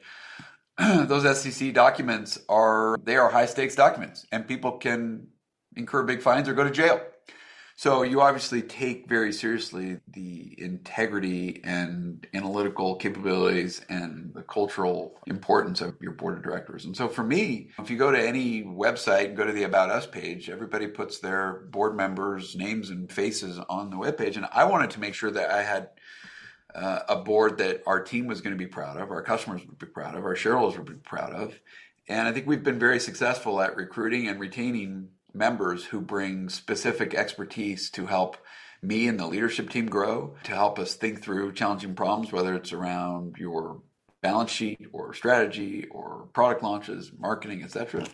those 1.06 1.38
SEC 1.38 1.72
documents 1.72 2.38
are 2.48 2.96
they 3.04 3.16
are 3.16 3.30
high 3.30 3.46
stakes 3.46 3.74
documents, 3.74 4.26
and 4.32 4.46
people 4.46 4.72
can 4.72 5.28
incur 5.76 6.02
big 6.02 6.22
fines 6.22 6.48
or 6.48 6.54
go 6.54 6.64
to 6.64 6.70
jail. 6.70 7.00
So 7.76 8.02
you 8.02 8.20
obviously 8.20 8.62
take 8.62 9.08
very 9.08 9.32
seriously 9.32 9.98
the 10.06 10.54
integrity 10.58 11.60
and 11.64 12.24
analytical 12.34 12.96
capabilities 12.96 13.80
and 13.88 14.32
the 14.34 14.42
cultural 14.42 15.18
importance 15.26 15.80
of 15.80 15.96
your 16.00 16.12
board 16.12 16.36
of 16.36 16.44
directors. 16.44 16.84
And 16.84 16.96
so 16.96 17.08
for 17.08 17.24
me, 17.24 17.70
if 17.78 17.90
you 17.90 17.96
go 17.96 18.10
to 18.10 18.28
any 18.28 18.62
website 18.62 19.26
and 19.26 19.36
go 19.36 19.44
to 19.44 19.52
the 19.52 19.64
About 19.64 19.90
Us 19.90 20.06
page, 20.06 20.50
everybody 20.50 20.86
puts 20.86 21.18
their 21.18 21.64
board 21.70 21.96
members' 21.96 22.54
names 22.54 22.90
and 22.90 23.10
faces 23.10 23.58
on 23.70 23.90
the 23.90 23.96
webpage. 23.96 24.36
And 24.36 24.46
I 24.52 24.64
wanted 24.64 24.90
to 24.90 25.00
make 25.00 25.14
sure 25.14 25.30
that 25.30 25.50
I 25.50 25.62
had 25.62 25.88
uh, 26.74 27.00
a 27.08 27.16
board 27.16 27.58
that 27.58 27.82
our 27.86 28.02
team 28.02 28.26
was 28.26 28.40
going 28.40 28.56
to 28.56 28.58
be 28.58 28.66
proud 28.66 28.96
of, 28.96 29.10
our 29.10 29.22
customers 29.22 29.66
would 29.66 29.78
be 29.78 29.86
proud 29.86 30.14
of, 30.14 30.24
our 30.24 30.36
shareholders 30.36 30.78
would 30.78 30.86
be 30.86 30.94
proud 30.94 31.32
of. 31.32 31.58
And 32.08 32.26
I 32.26 32.32
think 32.32 32.46
we've 32.46 32.62
been 32.62 32.78
very 32.78 32.98
successful 32.98 33.60
at 33.60 33.76
recruiting 33.76 34.28
and 34.28 34.40
retaining 34.40 35.08
members 35.34 35.84
who 35.84 36.00
bring 36.00 36.48
specific 36.48 37.14
expertise 37.14 37.90
to 37.90 38.06
help 38.06 38.36
me 38.82 39.06
and 39.06 39.18
the 39.18 39.26
leadership 39.26 39.70
team 39.70 39.86
grow, 39.86 40.34
to 40.44 40.52
help 40.52 40.78
us 40.78 40.94
think 40.94 41.22
through 41.22 41.52
challenging 41.52 41.94
problems, 41.94 42.32
whether 42.32 42.54
it's 42.54 42.72
around 42.72 43.36
your 43.38 43.80
balance 44.22 44.50
sheet 44.50 44.88
or 44.92 45.14
strategy 45.14 45.86
or 45.90 46.28
product 46.32 46.62
launches, 46.62 47.12
marketing, 47.16 47.62
etc. 47.62 48.04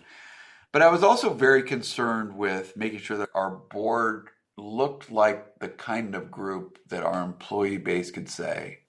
But 0.72 0.82
I 0.82 0.88
was 0.88 1.02
also 1.02 1.32
very 1.32 1.62
concerned 1.62 2.36
with 2.36 2.76
making 2.76 3.00
sure 3.00 3.16
that 3.16 3.30
our 3.34 3.50
board 3.50 4.28
looked 4.58 5.10
like 5.10 5.58
the 5.60 5.68
kind 5.68 6.14
of 6.14 6.30
group 6.30 6.78
that 6.88 7.02
our 7.02 7.22
employee 7.24 7.78
base 7.78 8.10
could 8.10 8.28
say, 8.28 8.80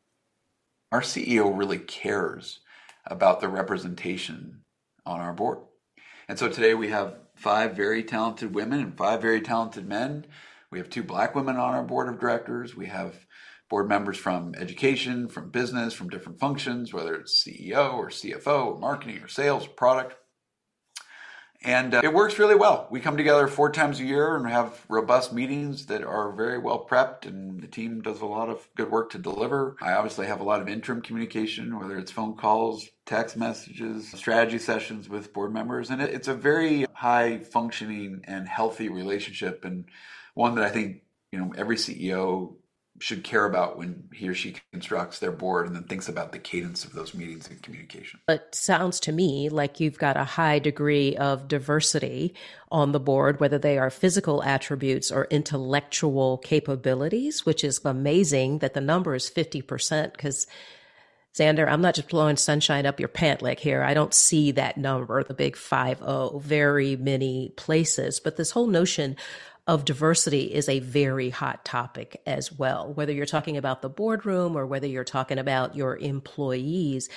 our 0.92 1.02
CEO 1.02 1.56
really 1.56 1.78
cares 1.78 2.60
about 3.06 3.40
the 3.40 3.48
representation 3.48 4.62
on 5.06 5.20
our 5.20 5.34
board. 5.34 5.60
And 6.28 6.38
so 6.38 6.50
today 6.50 6.74
we 6.74 6.90
have 6.90 7.18
five 7.36 7.76
very 7.76 8.04
talented 8.04 8.54
women 8.54 8.80
and 8.80 8.98
five 8.98 9.22
very 9.22 9.42
talented 9.42 9.88
men. 9.88 10.26
We 10.72 10.80
have 10.80 10.90
two 10.90 11.04
black 11.04 11.36
women 11.36 11.56
on 11.56 11.74
our 11.74 11.84
board 11.84 12.10
of 12.10 12.20
directors. 12.20 12.76
We 12.76 12.88
have 12.88 13.26
board 13.70 13.88
members 13.88 14.18
from 14.18 14.56
education, 14.56 15.28
from 15.28 15.52
business, 15.52 15.94
from 15.94 16.10
different 16.10 16.40
functions, 16.40 16.94
whether 16.94 17.16
it's 17.16 17.44
CEO 17.44 17.94
or 17.94 18.10
CFO 18.10 18.66
or 18.66 18.80
marketing 18.80 19.20
or 19.20 19.28
sales 19.28 19.68
product. 19.68 20.16
And 21.62 21.94
uh, 21.94 22.02
it 22.04 22.14
works 22.14 22.40
really 22.40 22.56
well. 22.56 22.88
We 22.90 23.02
come 23.02 23.18
together 23.18 23.48
four 23.48 23.70
times 23.70 24.00
a 24.00 24.06
year 24.06 24.36
and 24.36 24.48
have 24.48 24.86
robust 24.88 25.34
meetings 25.34 25.88
that 25.88 26.04
are 26.04 26.32
very 26.32 26.58
well 26.58 26.86
prepped, 26.90 27.26
and 27.26 27.62
the 27.62 27.68
team 27.68 28.02
does 28.02 28.22
a 28.22 28.26
lot 28.26 28.50
of 28.50 28.66
good 28.76 28.90
work 28.90 29.12
to 29.12 29.18
deliver. 29.18 29.76
I 29.82 29.92
obviously 29.94 30.28
have 30.28 30.40
a 30.40 30.46
lot 30.46 30.62
of 30.62 30.70
interim 30.70 31.02
communication, 31.02 31.78
whether 31.78 31.98
it's 31.98 32.12
phone 32.12 32.38
calls, 32.38 32.88
text 33.06 33.36
messages, 33.36 34.10
strategy 34.12 34.58
sessions 34.58 35.10
with 35.10 35.34
board 35.34 35.54
members, 35.54 35.90
and 35.90 36.02
it, 36.02 36.12
it's 36.12 36.30
a 36.30 36.34
very 36.34 36.86
high 36.94 37.40
functioning 37.40 38.22
and 38.24 38.48
healthy 38.48 38.88
relationship, 38.88 39.66
and 39.66 39.86
one 40.36 40.56
that 40.56 40.64
I 40.64 40.70
think 40.70 41.02
you 41.34 41.40
know 41.40 41.54
every 41.58 41.76
CEO 41.76 42.56
should 43.00 43.24
care 43.24 43.46
about 43.46 43.78
when 43.78 44.10
he 44.14 44.28
or 44.28 44.34
she 44.36 44.56
constructs 44.72 45.20
their 45.20 45.32
board 45.32 45.66
and 45.66 45.76
then 45.76 45.84
thinks 45.84 46.10
about 46.10 46.32
the 46.32 46.40
cadence 46.40 46.84
of 46.84 46.94
those 46.94 47.14
meetings 47.14 47.48
and 47.48 47.62
communication. 47.62 48.20
It 48.28 48.54
sounds 48.54 49.00
to 49.02 49.12
me 49.12 49.50
like 49.50 49.80
you've 49.80 49.98
got 49.98 50.18
a 50.18 50.26
high 50.26 50.60
degree 50.60 51.16
of 51.16 51.48
diversity 51.48 52.36
on 52.72 52.92
the 52.92 53.00
board, 53.00 53.40
whether 53.40 53.58
they 53.58 53.78
are 53.78 53.90
physical 53.90 54.44
attributes 54.44 55.12
or 55.12 55.28
intellectual 55.32 56.38
capabilities, 56.40 57.46
which 57.46 57.64
is 57.64 57.80
amazing 57.86 58.60
that 58.60 58.74
the 58.74 58.82
number 58.82 59.16
is 59.16 59.30
50% 59.30 60.12
because 60.12 60.46
Zander, 61.36 61.70
I'm 61.70 61.82
not 61.82 61.96
just 61.96 62.10
blowing 62.10 62.38
sunshine 62.38 62.86
up 62.86 63.00
your 63.00 63.08
pant 63.08 63.42
leg 63.42 63.60
here. 63.60 63.84
I 63.84 63.94
don't 63.94 64.14
see 64.14 64.52
that 64.52 64.78
number, 64.78 65.24
the 65.24 65.34
big 65.36 65.56
5 65.56 66.02
very 66.42 66.96
many 66.96 67.54
places. 67.56 68.20
But 68.20 68.36
this 68.36 68.52
whole 68.52 68.68
notion 68.68 69.16
of 69.70 69.86
diversity 69.86 70.46
is 70.46 70.68
a 70.68 70.80
very 70.80 71.30
hot 71.30 71.64
topic 71.64 72.24
as 72.26 72.52
well, 72.52 72.92
whether 72.92 73.14
you're 73.14 73.28
talking 73.28 73.56
about 73.56 73.84
the 73.84 73.90
boardroom 73.90 74.58
or 74.58 74.66
whether 74.66 74.88
you're 74.88 75.04
talking 75.04 75.38
about 75.38 75.76
your 75.76 75.96
employees. 75.96 77.08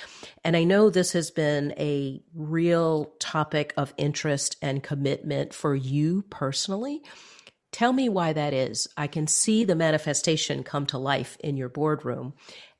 And 0.43 0.55
I 0.55 0.63
know 0.63 0.91
this 0.91 1.13
has 1.13 1.31
been 1.31 1.73
a 1.79 2.21
real 2.35 3.11
topic 3.19 3.73
of 3.75 3.91
interest 3.97 4.55
and 4.61 4.83
commitment 4.83 5.51
for 5.51 5.73
you 5.73 6.25
personally. 6.29 7.01
Tell 7.71 7.91
me 7.91 8.07
why 8.07 8.33
that 8.33 8.53
is. 8.53 8.87
I 8.95 9.07
can 9.07 9.25
see 9.25 9.63
the 9.63 9.75
manifestation 9.75 10.61
come 10.61 10.85
to 10.85 10.99
life 10.99 11.37
in 11.39 11.57
your 11.57 11.69
boardroom 11.69 12.35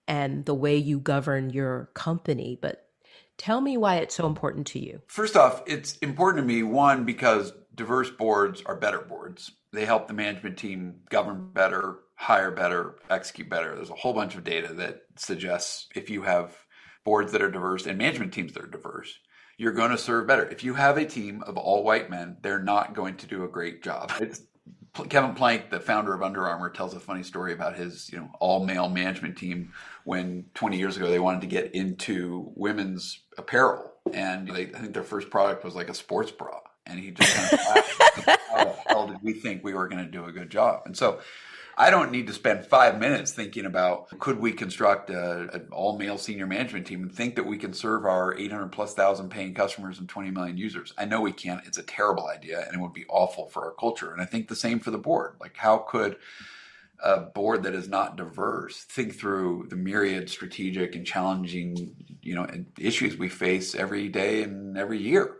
and 0.07 0.45
the 0.45 0.53
way 0.53 0.77
you 0.77 0.99
govern 0.99 1.49
your 1.49 1.89
company, 1.95 2.59
but 2.61 2.85
tell 3.39 3.59
me 3.59 3.77
why 3.77 3.95
it's 3.95 4.13
so 4.13 4.27
important 4.27 4.67
to 4.67 4.79
you. 4.79 5.01
First 5.07 5.35
off, 5.35 5.63
it's 5.65 5.97
important 5.97 6.43
to 6.43 6.47
me, 6.47 6.61
one, 6.61 7.05
because 7.05 7.53
diverse 7.73 8.11
boards 8.11 8.61
are 8.67 8.75
better 8.75 8.99
boards. 8.99 9.51
They 9.73 9.85
help 9.85 10.07
the 10.07 10.13
management 10.13 10.57
team 10.57 11.01
govern 11.09 11.49
better, 11.51 11.97
hire 12.13 12.51
better, 12.51 12.95
execute 13.09 13.49
better. 13.49 13.75
There's 13.75 13.89
a 13.89 13.95
whole 13.95 14.13
bunch 14.13 14.35
of 14.35 14.43
data 14.43 14.71
that 14.75 15.01
suggests 15.17 15.87
if 15.95 16.11
you 16.11 16.21
have 16.21 16.55
boards 17.03 17.31
that 17.31 17.41
are 17.41 17.49
diverse 17.49 17.87
and 17.87 17.97
management 17.97 18.33
teams 18.33 18.53
that 18.53 18.63
are 18.63 18.67
diverse, 18.67 19.17
you're 19.57 19.73
going 19.73 19.89
to 19.89 19.97
serve 19.97 20.27
better. 20.27 20.47
If 20.47 20.63
you 20.63 20.75
have 20.75 20.97
a 20.97 21.05
team 21.05 21.43
of 21.47 21.57
all 21.57 21.83
white 21.83 22.09
men, 22.09 22.37
they're 22.43 22.61
not 22.61 22.93
going 22.93 23.17
to 23.17 23.27
do 23.27 23.43
a 23.43 23.49
great 23.49 23.83
job. 23.83 24.11
It's, 24.21 24.41
Kevin 25.09 25.33
Plank, 25.33 25.71
the 25.71 25.79
founder 25.79 26.13
of 26.13 26.21
Under 26.21 26.47
Armour, 26.47 26.69
tells 26.69 26.93
a 26.93 26.99
funny 26.99 27.23
story 27.23 27.51
about 27.51 27.75
his, 27.75 28.11
you 28.11 28.19
know, 28.19 28.29
all 28.39 28.63
male 28.63 28.87
management 28.87 29.35
team 29.35 29.73
when 30.03 30.45
20 30.53 30.77
years 30.77 30.97
ago 30.97 31.09
they 31.09 31.19
wanted 31.19 31.41
to 31.41 31.47
get 31.47 31.73
into 31.73 32.51
women's 32.55 33.21
apparel, 33.35 33.91
and 34.13 34.47
they, 34.47 34.67
I 34.67 34.79
think 34.79 34.93
their 34.93 35.01
first 35.01 35.31
product 35.31 35.65
was 35.65 35.73
like 35.73 35.89
a 35.89 35.95
sports 35.95 36.29
bra 36.29 36.59
And 36.85 36.99
he 36.99 37.11
just 37.11 37.33
kind 37.35 37.53
of. 37.53 38.39
How 38.49 38.63
the 38.65 38.75
hell 38.87 39.07
did 39.07 39.21
we 39.21 39.33
think 39.33 39.63
we 39.63 39.73
were 39.73 39.87
going 39.87 40.03
to 40.03 40.11
do 40.11 40.25
a 40.25 40.31
good 40.31 40.49
job? 40.49 40.83
And 40.85 40.95
so 40.95 41.19
I 41.77 41.89
don't 41.89 42.11
need 42.11 42.27
to 42.27 42.33
spend 42.33 42.65
five 42.65 42.99
minutes 42.99 43.31
thinking 43.31 43.65
about 43.65 44.19
could 44.19 44.39
we 44.39 44.51
construct 44.51 45.09
an 45.09 45.67
all 45.71 45.97
male 45.97 46.17
senior 46.17 46.45
management 46.45 46.85
team 46.85 47.01
and 47.01 47.11
think 47.11 47.35
that 47.35 47.45
we 47.45 47.57
can 47.57 47.73
serve 47.73 48.05
our 48.05 48.37
800 48.37 48.71
plus 48.71 48.93
thousand 48.93 49.29
paying 49.29 49.53
customers 49.53 49.99
and 49.99 50.07
20 50.07 50.31
million 50.31 50.57
users. 50.57 50.93
I 50.97 51.05
know 51.05 51.21
we 51.21 51.31
can't. 51.31 51.65
It's 51.65 51.79
a 51.79 51.83
terrible 51.83 52.27
idea 52.27 52.63
and 52.65 52.75
it 52.75 52.79
would 52.79 52.93
be 52.93 53.05
awful 53.09 53.47
for 53.49 53.65
our 53.65 53.71
culture. 53.71 54.11
And 54.11 54.21
I 54.21 54.25
think 54.25 54.47
the 54.47 54.55
same 54.55 54.79
for 54.79 54.91
the 54.91 54.97
board. 54.99 55.35
Like, 55.39 55.57
how 55.57 55.77
could 55.79 56.17
a 57.03 57.21
board 57.21 57.63
that 57.63 57.73
is 57.73 57.89
not 57.89 58.17
diverse 58.17 58.83
think 58.83 59.15
through 59.15 59.65
the 59.69 59.75
myriad 59.75 60.29
strategic 60.29 60.95
and 60.95 61.05
challenging, 61.05 61.95
you 62.21 62.35
know, 62.35 62.47
issues 62.79 63.17
we 63.17 63.29
face 63.29 63.73
every 63.73 64.09
day 64.09 64.43
and 64.43 64.77
every 64.77 64.99
year? 64.99 65.37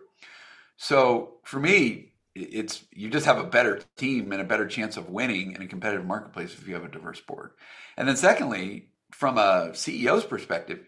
So 0.78 1.36
for 1.44 1.60
me, 1.60 2.14
it's 2.36 2.84
you 2.92 3.10
just 3.10 3.26
have 3.26 3.38
a 3.38 3.44
better 3.44 3.82
team 3.96 4.32
and 4.32 4.42
a 4.42 4.46
better 4.46 4.68
chance 4.68 4.98
of 4.98 5.10
winning 5.10 5.54
in 5.54 5.62
a 5.62 5.68
competitive 5.68 6.06
marketplace 6.06 6.54
if 6.54 6.68
you 6.68 6.74
have 6.74 6.84
a 6.84 6.90
diverse 6.90 7.22
board. 7.22 7.52
And 7.96 8.08
then 8.08 8.18
secondly, 8.18 8.90
from 9.12 9.38
a 9.38 9.70
CEO's 9.74 10.26
perspective, 10.26 10.88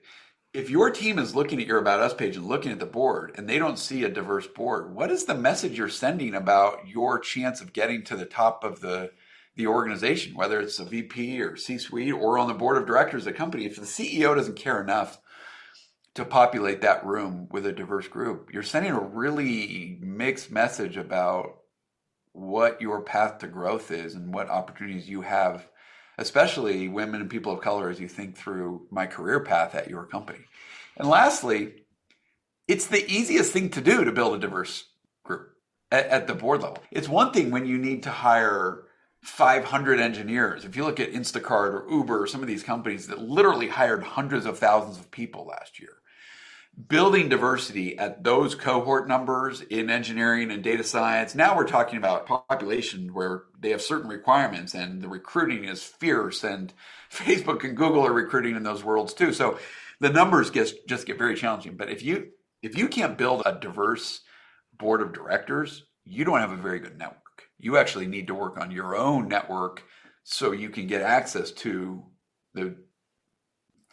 if 0.53 0.69
your 0.69 0.89
team 0.89 1.19
is 1.19 1.35
looking 1.35 1.59
at 1.61 1.67
your 1.67 1.77
about 1.77 1.99
us 1.99 2.13
page 2.13 2.37
and 2.37 2.47
looking 2.47 2.71
at 2.71 2.79
the 2.79 2.85
board 2.85 3.33
and 3.35 3.47
they 3.47 3.59
don't 3.59 3.77
see 3.77 4.03
a 4.03 4.09
diverse 4.09 4.47
board, 4.47 4.95
what 4.95 5.11
is 5.11 5.25
the 5.25 5.35
message 5.35 5.77
you're 5.77 5.89
sending 5.89 6.33
about 6.33 6.87
your 6.87 7.19
chance 7.19 7.61
of 7.61 7.73
getting 7.73 8.03
to 8.05 8.15
the 8.15 8.25
top 8.25 8.63
of 8.63 8.81
the 8.81 9.11
the 9.57 9.67
organization, 9.67 10.35
whether 10.35 10.59
it's 10.59 10.79
a 10.79 10.83
VP 10.83 11.41
or 11.41 11.55
C-suite 11.55 12.11
or 12.11 12.37
on 12.37 12.49
the 12.49 12.53
board 12.53 12.75
of 12.77 12.85
directors 12.85 13.21
of 13.25 13.33
the 13.33 13.37
company? 13.37 13.65
If 13.65 13.77
the 13.77 13.83
CEO 13.83 14.35
doesn't 14.35 14.57
care 14.57 14.81
enough 14.81 15.19
to 16.15 16.25
populate 16.25 16.81
that 16.81 17.05
room 17.05 17.47
with 17.51 17.65
a 17.65 17.73
diverse 17.73 18.07
group, 18.07 18.49
you're 18.53 18.63
sending 18.63 18.91
a 18.91 18.99
really 18.99 19.97
mixed 20.01 20.49
message 20.49 20.97
about 20.97 21.57
what 22.31 22.81
your 22.81 23.01
path 23.01 23.39
to 23.39 23.47
growth 23.47 23.91
is 23.91 24.15
and 24.15 24.33
what 24.33 24.49
opportunities 24.49 25.09
you 25.09 25.21
have, 25.21 25.67
especially 26.17 26.87
women 26.87 27.21
and 27.21 27.29
people 27.29 27.51
of 27.51 27.61
color, 27.61 27.89
as 27.89 27.99
you 27.99 28.07
think 28.07 28.37
through 28.37 28.87
my 28.89 29.05
career 29.05 29.41
path 29.41 29.75
at 29.75 29.89
your 29.89 30.05
company. 30.05 30.39
And 30.97 31.07
lastly, 31.07 31.73
it's 32.67 32.87
the 32.87 33.05
easiest 33.09 33.51
thing 33.51 33.69
to 33.71 33.81
do 33.81 34.05
to 34.05 34.11
build 34.11 34.35
a 34.35 34.39
diverse 34.39 34.85
group 35.23 35.51
at, 35.91 36.07
at 36.07 36.27
the 36.27 36.33
board 36.33 36.61
level. 36.61 36.81
It's 36.91 37.09
one 37.09 37.33
thing 37.33 37.51
when 37.51 37.65
you 37.65 37.77
need 37.77 38.03
to 38.03 38.11
hire 38.11 38.83
500 39.21 39.99
engineers. 39.99 40.63
If 40.63 40.77
you 40.77 40.85
look 40.85 41.01
at 41.01 41.11
Instacart 41.11 41.73
or 41.73 41.85
Uber 41.89 42.23
or 42.23 42.27
some 42.27 42.41
of 42.41 42.47
these 42.47 42.63
companies 42.63 43.07
that 43.07 43.19
literally 43.19 43.67
hired 43.67 44.03
hundreds 44.03 44.45
of 44.45 44.59
thousands 44.59 44.97
of 44.97 45.11
people 45.11 45.45
last 45.45 45.79
year, 45.79 45.89
building 46.87 47.29
diversity 47.29 47.97
at 47.97 48.23
those 48.23 48.53
cohort 48.53 49.07
numbers 49.07 49.61
in 49.61 49.89
engineering 49.89 50.51
and 50.51 50.63
data 50.63 50.83
science. 50.83 51.33
Now 51.33 51.55
we're 51.55 51.67
talking 51.67 51.97
about 51.97 52.25
population 52.25 53.13
where 53.13 53.43
they 53.59 53.69
have 53.69 53.81
certain 53.81 54.09
requirements 54.09 54.73
and 54.73 55.01
the 55.01 55.07
recruiting 55.07 55.65
is 55.65 55.83
fierce 55.83 56.43
and 56.43 56.73
Facebook 57.11 57.63
and 57.63 57.77
Google 57.77 58.05
are 58.05 58.13
recruiting 58.13 58.55
in 58.55 58.63
those 58.63 58.83
worlds 58.83 59.13
too. 59.13 59.31
So 59.31 59.57
the 60.01 60.09
numbers 60.09 60.49
get, 60.49 60.87
just 60.87 61.07
get 61.07 61.17
very 61.17 61.35
challenging. 61.35 61.77
But 61.77 61.89
if 61.89 62.03
you 62.03 62.31
if 62.61 62.75
you 62.75 62.87
can't 62.87 63.17
build 63.17 63.43
a 63.45 63.53
diverse 63.53 64.21
board 64.77 65.01
of 65.01 65.13
directors, 65.13 65.83
you 66.03 66.25
don't 66.25 66.39
have 66.39 66.51
a 66.51 66.57
very 66.57 66.79
good 66.79 66.97
network. 66.97 67.43
You 67.59 67.77
actually 67.77 68.07
need 68.07 68.27
to 68.27 68.33
work 68.33 68.57
on 68.57 68.71
your 68.71 68.95
own 68.95 69.27
network 69.27 69.83
so 70.23 70.51
you 70.51 70.69
can 70.69 70.87
get 70.87 71.03
access 71.03 71.51
to 71.51 72.03
the 72.55 72.75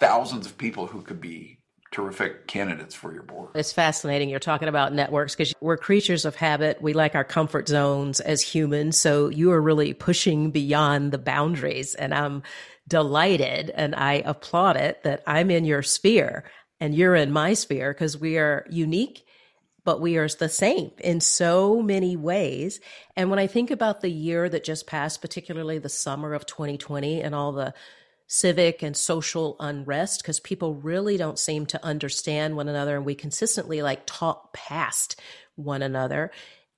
thousands 0.01 0.47
of 0.47 0.57
people 0.57 0.87
who 0.87 1.03
could 1.03 1.21
be 1.21 1.59
terrific 1.93 2.47
candidates 2.47 2.95
for 2.95 3.13
your 3.13 3.23
board. 3.23 3.51
It's 3.55 3.73
fascinating. 3.73 4.31
You're 4.31 4.41
talking 4.41 4.69
about 4.69 4.93
networks 4.93 5.37
because 5.37 5.55
we're 5.61 5.77
creatures 5.77 6.25
of 6.25 6.35
habit. 6.35 6.81
We 6.83 6.95
like 6.95 7.15
our 7.15 7.25
comfort 7.25 7.69
zones 7.69 8.19
as 8.19 8.43
humans. 8.43 8.99
So 8.99 9.29
you 9.29 9.53
are 9.53 9.61
really 9.61 9.93
pushing 9.93 10.51
beyond 10.51 11.13
the 11.13 11.19
boundaries. 11.19 11.95
And 11.95 12.13
I'm 12.15 12.43
delighted 12.89 13.71
and 13.71 13.95
I 13.95 14.15
applaud 14.25 14.77
it 14.77 15.03
that 15.05 15.23
I'm 15.27 15.51
in 15.51 15.65
your 15.65 15.83
sphere 15.83 16.45
and 16.81 16.95
you're 16.95 17.15
in 17.15 17.31
my 17.31 17.55
sphere 17.55 17.93
because 17.93 18.19
we 18.19 18.39
are 18.39 18.67
unique. 18.71 19.25
But 19.85 20.01
we 20.01 20.17
are 20.17 20.29
the 20.29 20.49
same 20.49 20.93
in 20.99 21.21
so 21.21 21.83
many 21.83 22.17
ways. 22.17 22.79
And 23.17 23.31
when 23.31 23.41
I 23.41 23.49
think 23.49 23.73
about 23.73 24.01
the 24.01 24.11
year 24.11 24.49
that 24.49 24.63
just 24.63 24.87
passed, 24.87 25.21
particularly 25.21 25.79
the 25.79 25.89
summer 25.89 26.35
of 26.35 26.47
2020 26.47 27.21
and 27.21 27.35
all 27.35 27.51
the 27.51 27.75
civic 28.33 28.83
and 28.83 28.97
social 28.97 29.57
unrest 29.61 30.23
because 30.23 30.41
people 30.41 30.75
really 30.77 31.19
don't 31.19 31.39
seem 31.39 31.67
to 31.67 31.85
understand 31.85 32.57
one 32.57 32.67
another 32.67 32.97
and 32.97 33.05
we 33.05 33.15
consistently 33.15 33.83
like 33.83 34.03
talk 34.07 34.55
past 34.55 35.21
one 35.55 35.83
another. 35.83 36.31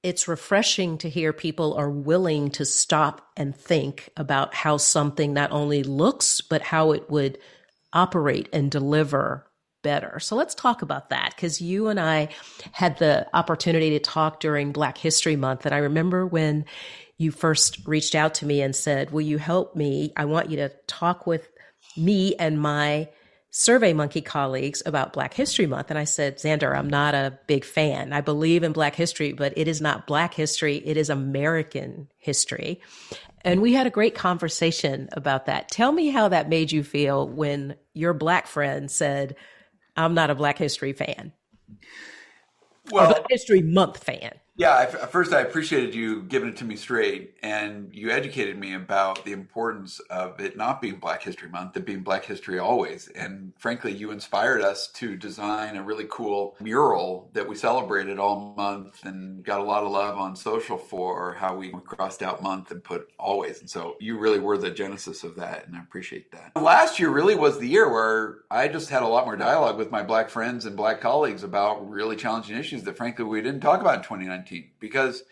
It's 0.03 0.27
refreshing 0.27 0.99
to 0.99 1.09
hear 1.09 1.33
people 1.33 1.75
are 1.75 1.89
willing 1.89 2.51
to 2.53 2.65
stop 2.65 3.25
and 3.37 3.55
think 3.55 4.11
about 4.17 4.53
how 4.53 4.79
something 4.79 5.33
not 5.33 5.53
only 5.53 5.85
looks, 5.85 6.41
but 6.41 6.61
how 6.61 6.91
it 6.91 7.09
would 7.09 7.39
operate 7.93 8.49
and 8.53 8.69
deliver 8.69 9.47
better. 9.85 10.19
So 10.19 10.35
let's 10.35 10.57
talk 10.57 10.83
about 10.83 11.11
that 11.11 11.35
because 11.37 11.61
you 11.61 11.87
and 11.87 12.01
I 12.01 12.31
had 12.73 12.99
the 12.99 13.29
opportunity 13.33 13.91
to 13.91 14.01
talk 14.01 14.41
during 14.41 14.73
Black 14.73 14.99
History 14.99 15.37
Month. 15.37 15.67
And 15.67 15.75
I 15.75 15.79
remember 15.79 16.27
when 16.27 16.65
you 17.17 17.31
first 17.31 17.87
reached 17.87 18.15
out 18.15 18.35
to 18.35 18.47
me 18.47 18.61
and 18.63 18.75
said, 18.75 19.11
Will 19.11 19.21
you 19.21 19.39
help 19.39 19.77
me? 19.77 20.13
I 20.17 20.25
want 20.25 20.51
you 20.51 20.57
to 20.59 20.71
talk 20.87 21.27
with 21.27 21.49
me 21.97 22.35
and 22.37 22.61
my 22.61 23.09
Survey 23.57 23.93
Monkey 23.93 24.21
colleagues 24.21 24.83
about 24.85 25.13
Black 25.13 25.33
History 25.33 25.67
Month. 25.67 25.91
And 25.91 25.99
I 25.99 26.05
said, 26.05 26.39
Zander, 26.39 26.77
I'm 26.77 26.91
not 26.91 27.15
a 27.15 27.39
big 27.47 27.65
fan. 27.65 28.13
I 28.13 28.21
believe 28.21 28.65
in 28.65 28.73
Black 28.73 28.97
history, 28.97 29.33
but 29.33 29.53
it 29.57 29.69
is 29.69 29.81
not 29.81 30.09
Black 30.09 30.35
history, 30.35 30.83
it 30.85 30.97
is 30.97 31.09
American 31.09 32.09
history. 32.19 32.81
And 33.43 33.63
we 33.63 33.73
had 33.73 33.87
a 33.87 33.91
great 33.91 34.17
conversation 34.17 35.09
about 35.13 35.47
that. 35.47 35.71
Tell 35.71 35.93
me 35.93 36.09
how 36.09 36.29
that 36.29 36.49
made 36.49 36.73
you 36.73 36.83
feel 36.83 37.29
when 37.29 37.77
your 37.93 38.13
Black 38.13 38.49
friend 38.49 38.91
said, 38.91 39.37
I'm 39.97 40.15
not 40.15 40.31
a 40.31 40.35
Black 40.35 40.59
history 40.59 40.93
fan. 40.93 41.33
Well, 42.91 43.09
Black 43.09 43.27
History 43.31 43.63
Month 43.63 44.03
fan. 44.03 44.33
Yeah, 44.57 44.77
I, 44.77 44.87
first 44.87 45.33
I 45.33 45.41
appreciated 45.41 45.97
you 45.97 46.23
giving 46.23 46.51
it 46.51 46.59
to 46.59 46.65
me 46.65 46.77
straight, 46.77 47.35
and 47.43 47.93
you 47.93 48.11
educated 48.11 48.57
me 48.57 48.75
about 48.75 49.25
the 49.25 49.33
importance 49.33 49.99
of 50.11 50.39
it 50.41 50.57
not 50.57 50.81
being 50.81 51.01
Black 51.01 51.25
History 51.25 51.49
Month, 51.49 51.77
it 51.77 51.85
being 51.85 52.05
Black 52.05 52.25
History 52.25 52.61
always. 52.61 53.09
And 53.09 53.53
frankly, 53.59 53.93
you 53.93 54.13
inspired 54.13 54.61
us 54.63 54.87
to 54.93 55.17
design 55.17 55.77
a 55.77 55.83
really 55.83 56.07
cool 56.09 56.55
mural 56.61 57.31
that 57.33 57.49
we 57.49 57.57
celebrated 57.57 58.21
all 58.21 58.55
month 58.57 59.05
and 59.05 59.45
got 59.45 59.59
a 59.59 59.65
lot 59.65 59.83
of 59.83 59.91
love 59.91 60.19
on 60.19 60.37
social 60.37 60.79
for 60.79 61.35
how 61.35 61.57
we 61.57 61.73
crossed 61.85 62.23
out 62.23 62.41
month 62.41 62.71
and 62.71 62.85
put 62.85 63.09
always. 63.19 63.59
And 63.59 63.69
so 63.69 63.97
you 63.99 64.19
really 64.19 64.39
were 64.39 64.57
the 64.57 64.71
genesis 64.71 65.25
of 65.25 65.35
that, 65.35 65.67
and 65.67 65.75
I 65.75 65.81
appreciate 65.81 66.31
that. 66.31 66.53
Last 66.55 67.01
year 67.01 67.11
really 67.11 67.35
was 67.35 67.59
the 67.59 67.67
year 67.67 67.93
where 67.93 68.37
I 68.53 68.69
just 68.69 68.89
had 68.89 69.03
a 69.03 69.09
lot 69.09 69.25
more 69.25 69.37
dialogue 69.37 69.79
with 69.79 69.91
my 69.91 70.05
Black 70.05 70.31
friends 70.31 70.65
and 70.65 70.77
Black 70.77 71.01
colleagues 71.01 71.43
about 71.43 71.91
really 71.91 72.15
challenging 72.15 72.57
issues 72.57 72.85
that 72.85 72.97
frankly 72.97 73.25
we 73.25 73.43
didn't 73.43 73.61
talk 73.61 73.81
about 73.81 73.97
in 73.97 74.03
2019 74.03 74.44
because 74.79 75.23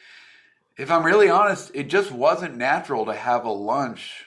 if 0.76 0.90
I'm 0.90 1.04
really 1.04 1.28
honest, 1.28 1.70
it 1.74 1.84
just 1.84 2.10
wasn't 2.10 2.56
natural 2.56 3.06
to 3.06 3.14
have 3.14 3.44
a 3.44 3.50
lunch 3.50 4.26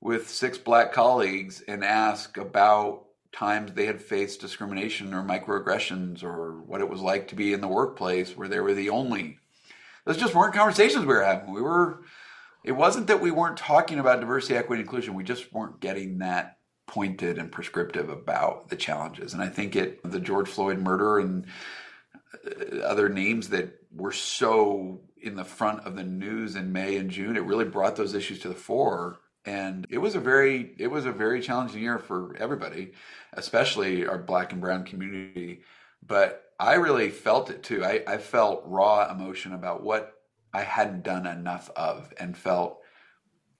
with 0.00 0.28
six 0.28 0.58
black 0.58 0.92
colleagues 0.92 1.62
and 1.66 1.84
ask 1.84 2.36
about 2.36 3.04
times 3.32 3.72
they 3.72 3.86
had 3.86 4.00
faced 4.00 4.40
discrimination 4.40 5.12
or 5.12 5.22
microaggressions 5.22 6.22
or 6.22 6.60
what 6.62 6.80
it 6.80 6.88
was 6.88 7.00
like 7.00 7.28
to 7.28 7.34
be 7.34 7.52
in 7.52 7.60
the 7.60 7.68
workplace 7.68 8.36
where 8.36 8.48
they 8.48 8.60
were 8.60 8.74
the 8.74 8.90
only. 8.90 9.38
Those 10.04 10.18
just 10.18 10.34
weren't 10.34 10.54
conversations 10.54 11.06
we 11.06 11.14
were 11.14 11.24
having. 11.24 11.52
We 11.52 11.62
were, 11.62 12.02
it 12.62 12.72
wasn't 12.72 13.06
that 13.06 13.20
we 13.20 13.30
weren't 13.30 13.56
talking 13.56 13.98
about 13.98 14.20
diversity, 14.20 14.56
equity, 14.56 14.80
and 14.80 14.86
inclusion. 14.86 15.14
We 15.14 15.24
just 15.24 15.52
weren't 15.52 15.80
getting 15.80 16.18
that 16.18 16.58
pointed 16.86 17.38
and 17.38 17.50
prescriptive 17.50 18.08
about 18.10 18.68
the 18.68 18.76
challenges. 18.76 19.32
And 19.32 19.42
I 19.42 19.48
think 19.48 19.74
it, 19.74 20.00
the 20.04 20.20
George 20.20 20.48
Floyd 20.48 20.78
murder 20.78 21.18
and 21.18 21.46
Uh, 22.34 22.78
other 22.78 23.08
names 23.08 23.48
that 23.50 23.78
were 23.92 24.12
so 24.12 25.00
in 25.20 25.36
the 25.36 25.44
front 25.44 25.80
of 25.86 25.96
the 25.96 26.04
news 26.04 26.56
in 26.56 26.72
May 26.72 26.96
and 26.96 27.10
June. 27.10 27.36
It 27.36 27.44
really 27.44 27.64
brought 27.64 27.96
those 27.96 28.14
issues 28.14 28.40
to 28.40 28.48
the 28.48 28.54
fore. 28.54 29.20
And 29.46 29.86
it 29.90 29.98
was 29.98 30.14
a 30.14 30.20
very 30.20 30.74
it 30.78 30.88
was 30.88 31.06
a 31.06 31.12
very 31.12 31.40
challenging 31.40 31.82
year 31.82 31.98
for 31.98 32.34
everybody, 32.38 32.92
especially 33.34 34.06
our 34.06 34.18
black 34.18 34.52
and 34.52 34.60
brown 34.60 34.84
community. 34.84 35.60
But 36.06 36.44
I 36.58 36.74
really 36.74 37.10
felt 37.10 37.50
it 37.50 37.62
too. 37.62 37.84
I, 37.84 38.02
I 38.06 38.18
felt 38.18 38.62
raw 38.64 39.10
emotion 39.10 39.52
about 39.52 39.82
what 39.82 40.14
I 40.52 40.62
hadn't 40.62 41.02
done 41.02 41.26
enough 41.26 41.70
of 41.76 42.12
and 42.18 42.36
felt 42.36 42.80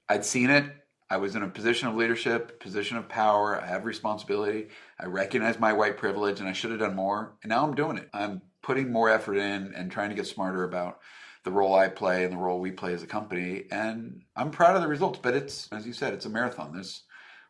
I'd 0.08 0.24
seen 0.24 0.50
it. 0.50 0.64
I 1.10 1.18
was 1.18 1.36
in 1.36 1.42
a 1.42 1.48
position 1.48 1.88
of 1.88 1.96
leadership, 1.96 2.60
position 2.60 2.96
of 2.96 3.08
power. 3.08 3.60
I 3.60 3.66
have 3.66 3.84
responsibility. 3.84 4.68
I 4.98 5.06
recognize 5.06 5.58
my 5.58 5.72
white 5.72 5.96
privilege 5.96 6.40
and 6.40 6.48
I 6.48 6.52
should 6.52 6.70
have 6.70 6.80
done 6.80 6.96
more. 6.96 7.36
And 7.42 7.50
now 7.50 7.64
I'm 7.64 7.74
doing 7.74 7.98
it. 7.98 8.08
I'm 8.12 8.42
putting 8.64 8.90
more 8.90 9.10
effort 9.10 9.36
in 9.36 9.74
and 9.76 9.92
trying 9.92 10.08
to 10.08 10.16
get 10.16 10.26
smarter 10.26 10.64
about 10.64 11.00
the 11.44 11.50
role 11.50 11.74
I 11.74 11.88
play 11.88 12.24
and 12.24 12.32
the 12.32 12.38
role 12.38 12.58
we 12.58 12.70
play 12.70 12.94
as 12.94 13.02
a 13.02 13.06
company. 13.06 13.64
And 13.70 14.22
I'm 14.34 14.50
proud 14.50 14.74
of 14.74 14.80
the 14.80 14.88
results, 14.88 15.18
but 15.22 15.34
it's, 15.34 15.68
as 15.70 15.86
you 15.86 15.92
said, 15.92 16.14
it's 16.14 16.24
a 16.24 16.30
marathon. 16.30 16.74
This, 16.74 17.02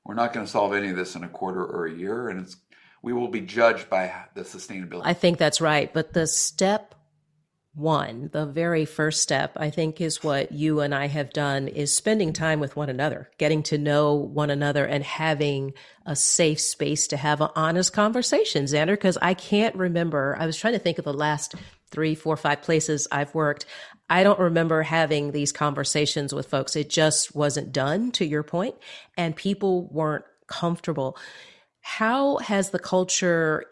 we're 0.04 0.14
not 0.14 0.32
going 0.32 0.44
to 0.44 0.50
solve 0.50 0.74
any 0.74 0.90
of 0.90 0.96
this 0.96 1.14
in 1.14 1.22
a 1.22 1.28
quarter 1.28 1.64
or 1.64 1.86
a 1.86 1.92
year. 1.92 2.28
And 2.28 2.40
it's, 2.40 2.56
we 3.00 3.12
will 3.12 3.28
be 3.28 3.42
judged 3.42 3.88
by 3.88 4.12
the 4.34 4.40
sustainability. 4.40 5.02
I 5.04 5.14
think 5.14 5.38
that's 5.38 5.60
right. 5.60 5.94
But 5.94 6.12
the 6.12 6.26
step 6.26 6.96
one, 7.74 8.30
the 8.32 8.46
very 8.46 8.84
first 8.84 9.20
step, 9.20 9.52
I 9.56 9.70
think, 9.70 10.00
is 10.00 10.22
what 10.22 10.52
you 10.52 10.80
and 10.80 10.94
I 10.94 11.06
have 11.08 11.32
done 11.32 11.66
is 11.66 11.94
spending 11.94 12.32
time 12.32 12.60
with 12.60 12.76
one 12.76 12.88
another, 12.88 13.30
getting 13.36 13.64
to 13.64 13.78
know 13.78 14.14
one 14.14 14.50
another 14.50 14.84
and 14.84 15.02
having 15.02 15.74
a 16.06 16.14
safe 16.14 16.60
space 16.60 17.08
to 17.08 17.16
have 17.16 17.42
honest 17.56 17.92
conversations, 17.92 18.72
Zander, 18.72 18.92
because 18.92 19.18
I 19.20 19.34
can't 19.34 19.74
remember. 19.74 20.36
I 20.38 20.46
was 20.46 20.56
trying 20.56 20.74
to 20.74 20.78
think 20.78 20.98
of 20.98 21.04
the 21.04 21.12
last 21.12 21.56
three, 21.90 22.14
four, 22.14 22.36
five 22.36 22.62
places 22.62 23.08
I've 23.10 23.34
worked. 23.34 23.66
I 24.08 24.22
don't 24.22 24.38
remember 24.38 24.82
having 24.82 25.32
these 25.32 25.50
conversations 25.50 26.32
with 26.32 26.46
folks. 26.46 26.76
It 26.76 26.90
just 26.90 27.34
wasn't 27.34 27.72
done, 27.72 28.12
to 28.12 28.24
your 28.24 28.44
point, 28.44 28.76
and 29.16 29.34
people 29.34 29.88
weren't 29.88 30.24
comfortable. 30.46 31.16
How 31.80 32.38
has 32.38 32.70
the 32.70 32.78
culture 32.78 33.66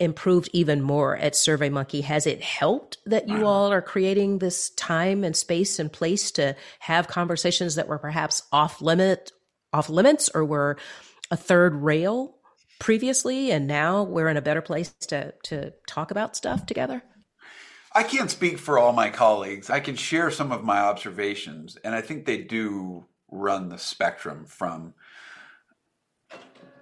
improved 0.00 0.50
even 0.52 0.82
more 0.82 1.16
at 1.16 1.34
SurveyMonkey? 1.34 2.02
Has 2.02 2.26
it 2.26 2.42
helped 2.42 2.98
that 3.06 3.28
you 3.28 3.46
all 3.46 3.72
are 3.72 3.82
creating 3.82 4.38
this 4.38 4.70
time 4.70 5.24
and 5.24 5.36
space 5.36 5.78
and 5.78 5.92
place 5.92 6.30
to 6.32 6.56
have 6.80 7.08
conversations 7.08 7.76
that 7.76 7.88
were 7.88 7.98
perhaps 7.98 8.42
off 8.52 8.82
limit, 8.82 9.32
off 9.72 9.88
limits, 9.88 10.30
or 10.34 10.44
were 10.44 10.76
a 11.30 11.36
third 11.36 11.74
rail 11.74 12.36
previously, 12.80 13.50
and 13.50 13.66
now 13.66 14.02
we're 14.02 14.28
in 14.28 14.36
a 14.36 14.42
better 14.42 14.62
place 14.62 14.92
to 15.08 15.32
to 15.44 15.72
talk 15.86 16.10
about 16.10 16.36
stuff 16.36 16.66
together? 16.66 17.02
I 17.92 18.02
can't 18.02 18.30
speak 18.30 18.58
for 18.58 18.78
all 18.78 18.92
my 18.92 19.10
colleagues. 19.10 19.70
I 19.70 19.78
can 19.78 19.94
share 19.94 20.32
some 20.32 20.50
of 20.50 20.64
my 20.64 20.80
observations, 20.80 21.78
and 21.84 21.94
I 21.94 22.00
think 22.00 22.26
they 22.26 22.38
do 22.38 23.04
run 23.30 23.68
the 23.68 23.78
spectrum 23.78 24.44
from 24.46 24.94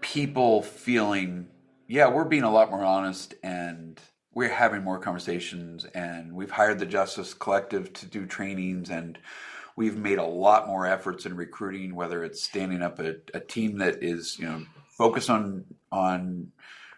people 0.00 0.62
feeling 0.62 1.48
yeah, 1.92 2.08
we're 2.08 2.24
being 2.24 2.42
a 2.42 2.50
lot 2.50 2.70
more 2.70 2.82
honest 2.82 3.34
and 3.42 4.00
we're 4.32 4.48
having 4.48 4.82
more 4.82 4.98
conversations 4.98 5.84
and 5.94 6.32
we've 6.32 6.50
hired 6.50 6.78
the 6.78 6.86
Justice 6.86 7.34
Collective 7.34 7.92
to 7.92 8.06
do 8.06 8.24
trainings 8.24 8.88
and 8.88 9.18
we've 9.76 9.98
made 9.98 10.16
a 10.16 10.24
lot 10.24 10.66
more 10.66 10.86
efforts 10.86 11.26
in 11.26 11.36
recruiting, 11.36 11.94
whether 11.94 12.24
it's 12.24 12.42
standing 12.42 12.80
up 12.80 12.98
a, 12.98 13.16
a 13.34 13.40
team 13.40 13.76
that 13.76 14.02
is, 14.02 14.38
you 14.38 14.46
know, 14.46 14.64
focused 14.88 15.28
on 15.28 15.66
on 15.92 16.50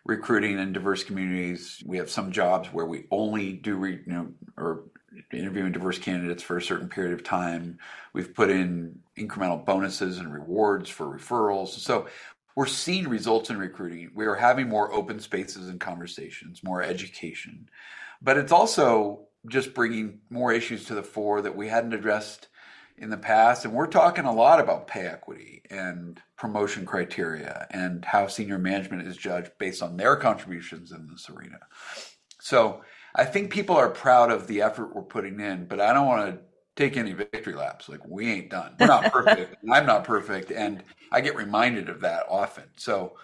recruiting 0.05 0.61
in 0.61 0.73
diverse 0.73 1.03
communities. 1.03 1.83
We 1.85 1.97
have 1.97 2.09
some 2.09 2.31
jobs 2.31 2.69
where 2.69 2.87
we 2.87 3.07
only 3.11 3.55
do, 3.55 3.75
re, 3.75 3.99
you 4.07 4.13
know, 4.13 4.29
or 4.57 4.85
interviewing 5.33 5.73
diverse 5.73 5.99
candidates 5.99 6.45
for 6.45 6.57
a 6.57 6.63
certain 6.63 6.89
period 6.89 7.15
of 7.15 7.25
time. 7.25 7.81
We've 8.13 8.33
put 8.33 8.49
in 8.49 9.01
incremental 9.19 9.65
bonuses 9.65 10.19
and 10.19 10.33
rewards 10.33 10.89
for 10.89 11.07
referrals. 11.07 11.71
So 11.71 12.07
we're 12.57 12.67
seeing 12.67 13.09
results 13.09 13.51
in 13.51 13.59
recruiting. 13.59 14.11
We 14.15 14.27
are 14.27 14.35
having 14.35 14.69
more 14.69 14.93
open 14.93 15.19
spaces 15.21 15.69
and 15.69 15.81
conversations, 15.81 16.63
more 16.63 16.83
education. 16.83 17.69
But 18.23 18.37
it's 18.37 18.53
also 18.53 19.27
just 19.49 19.75
bringing 19.75 20.21
more 20.31 20.53
issues 20.53 20.85
to 20.87 20.95
the 20.95 21.03
fore 21.03 21.43
that 21.43 21.57
we 21.57 21.69
hadn't 21.69 21.93
addressed 21.93 22.49
in 22.97 23.11
the 23.11 23.17
past. 23.17 23.65
And 23.65 23.75
we're 23.75 23.87
talking 23.87 24.25
a 24.25 24.33
lot 24.33 24.61
about 24.61 24.87
pay 24.87 25.07
equity 25.07 25.63
and 25.69 26.21
promotion 26.37 26.87
criteria 26.87 27.67
and 27.71 28.05
how 28.05 28.29
senior 28.29 28.59
management 28.59 29.07
is 29.07 29.17
judged 29.17 29.51
based 29.59 29.83
on 29.83 29.97
their 29.97 30.17
contributions 30.17 30.93
in 30.93 31.09
this 31.09 31.29
arena. 31.29 31.59
So 32.41 32.83
I 33.15 33.25
think 33.25 33.51
people 33.51 33.77
are 33.77 33.91
proud 33.91 34.31
of 34.31 34.47
the 34.47 34.63
effort 34.63 34.95
we're 34.95 35.03
putting 35.03 35.41
in, 35.41 35.67
but 35.67 35.81
I 35.81 35.93
don't 35.93 36.07
want 36.07 36.35
to 36.35 36.41
take 36.77 36.97
any 36.97 37.13
victory 37.13 37.55
laps. 37.55 37.89
Like 37.89 38.07
we 38.07 38.31
ain't 38.31 38.51
done. 38.51 38.75
We're 38.79 38.87
not 38.87 39.13
perfect. 39.13 39.57
I'm 39.73 39.87
not 39.87 40.05
perfect, 40.05 40.51
and 40.51 40.83
I 41.13 41.21
get 41.21 41.37
reminded 41.37 41.89
of 41.89 42.01
that 42.01 42.27
often. 42.29 42.65
So 42.77 43.15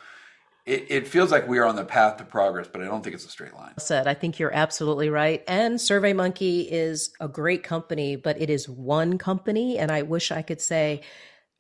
it, 0.67 0.87
it, 0.89 1.09
feels 1.09 1.33
like 1.33 1.49
we 1.49 1.59
are 1.59 1.65
on 1.65 1.75
the 1.75 1.85
path 1.85 2.19
to 2.19 2.25
progress, 2.25 2.69
but 2.71 2.83
I 2.83 2.85
don't 2.85 3.03
think 3.03 3.15
it's 3.15 3.25
a 3.25 3.31
straight 3.31 3.55
line. 3.55 3.73
Said, 3.79 4.07
I 4.07 4.15
think 4.15 4.39
you're 4.39 4.55
absolutely 4.55 5.09
right. 5.09 5.43
And 5.49 5.77
SurveyMonkey 5.77 6.69
is 6.71 7.13
a 7.19 7.29
great 7.29 7.63
company, 7.63 8.17
but 8.17 8.41
it 8.41 8.51
is 8.51 8.69
one 8.69 9.19
company, 9.19 9.79
and 9.79 9.91
I 9.91 10.03
wish 10.03 10.31
I 10.31 10.43
could 10.43 10.61
say 10.61 11.01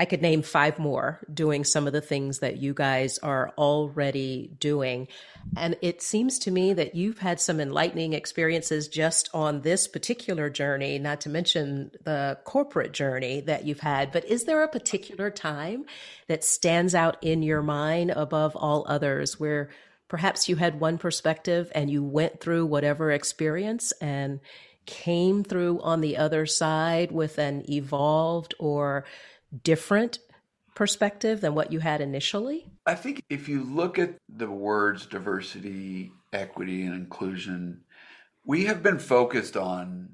I 0.00 0.06
could 0.06 0.22
name 0.22 0.40
five 0.40 0.78
more 0.78 1.20
doing 1.30 1.62
some 1.62 1.86
of 1.86 1.92
the 1.92 2.00
things 2.00 2.38
that 2.38 2.56
you 2.56 2.72
guys 2.72 3.18
are 3.18 3.52
already 3.58 4.50
doing. 4.58 5.08
And 5.58 5.76
it 5.82 6.00
seems 6.00 6.38
to 6.38 6.50
me 6.50 6.72
that 6.72 6.94
you've 6.94 7.18
had 7.18 7.38
some 7.38 7.60
enlightening 7.60 8.14
experiences 8.14 8.88
just 8.88 9.28
on 9.34 9.60
this 9.60 9.86
particular 9.86 10.48
journey, 10.48 10.98
not 10.98 11.20
to 11.22 11.28
mention 11.28 11.90
the 12.02 12.38
corporate 12.44 12.92
journey 12.92 13.42
that 13.42 13.66
you've 13.66 13.80
had. 13.80 14.10
But 14.10 14.24
is 14.24 14.44
there 14.44 14.62
a 14.62 14.68
particular 14.68 15.30
time 15.30 15.84
that 16.28 16.44
stands 16.44 16.94
out 16.94 17.18
in 17.22 17.42
your 17.42 17.60
mind 17.60 18.10
above 18.12 18.56
all 18.56 18.86
others 18.88 19.38
where 19.38 19.68
perhaps 20.08 20.48
you 20.48 20.56
had 20.56 20.80
one 20.80 20.96
perspective 20.96 21.70
and 21.74 21.90
you 21.90 22.02
went 22.02 22.40
through 22.40 22.64
whatever 22.64 23.10
experience 23.10 23.92
and 24.00 24.40
came 24.86 25.44
through 25.44 25.78
on 25.82 26.00
the 26.00 26.16
other 26.16 26.46
side 26.46 27.12
with 27.12 27.36
an 27.38 27.70
evolved 27.70 28.54
or 28.58 29.04
different 29.62 30.18
perspective 30.74 31.40
than 31.40 31.54
what 31.54 31.72
you 31.72 31.80
had 31.80 32.00
initially? 32.00 32.66
I 32.86 32.94
think 32.94 33.22
if 33.28 33.48
you 33.48 33.64
look 33.64 33.98
at 33.98 34.16
the 34.28 34.50
words 34.50 35.06
diversity, 35.06 36.12
equity, 36.32 36.84
and 36.84 36.94
inclusion, 36.94 37.82
we 38.44 38.64
have 38.64 38.82
been 38.82 38.98
focused 38.98 39.56
on 39.56 40.10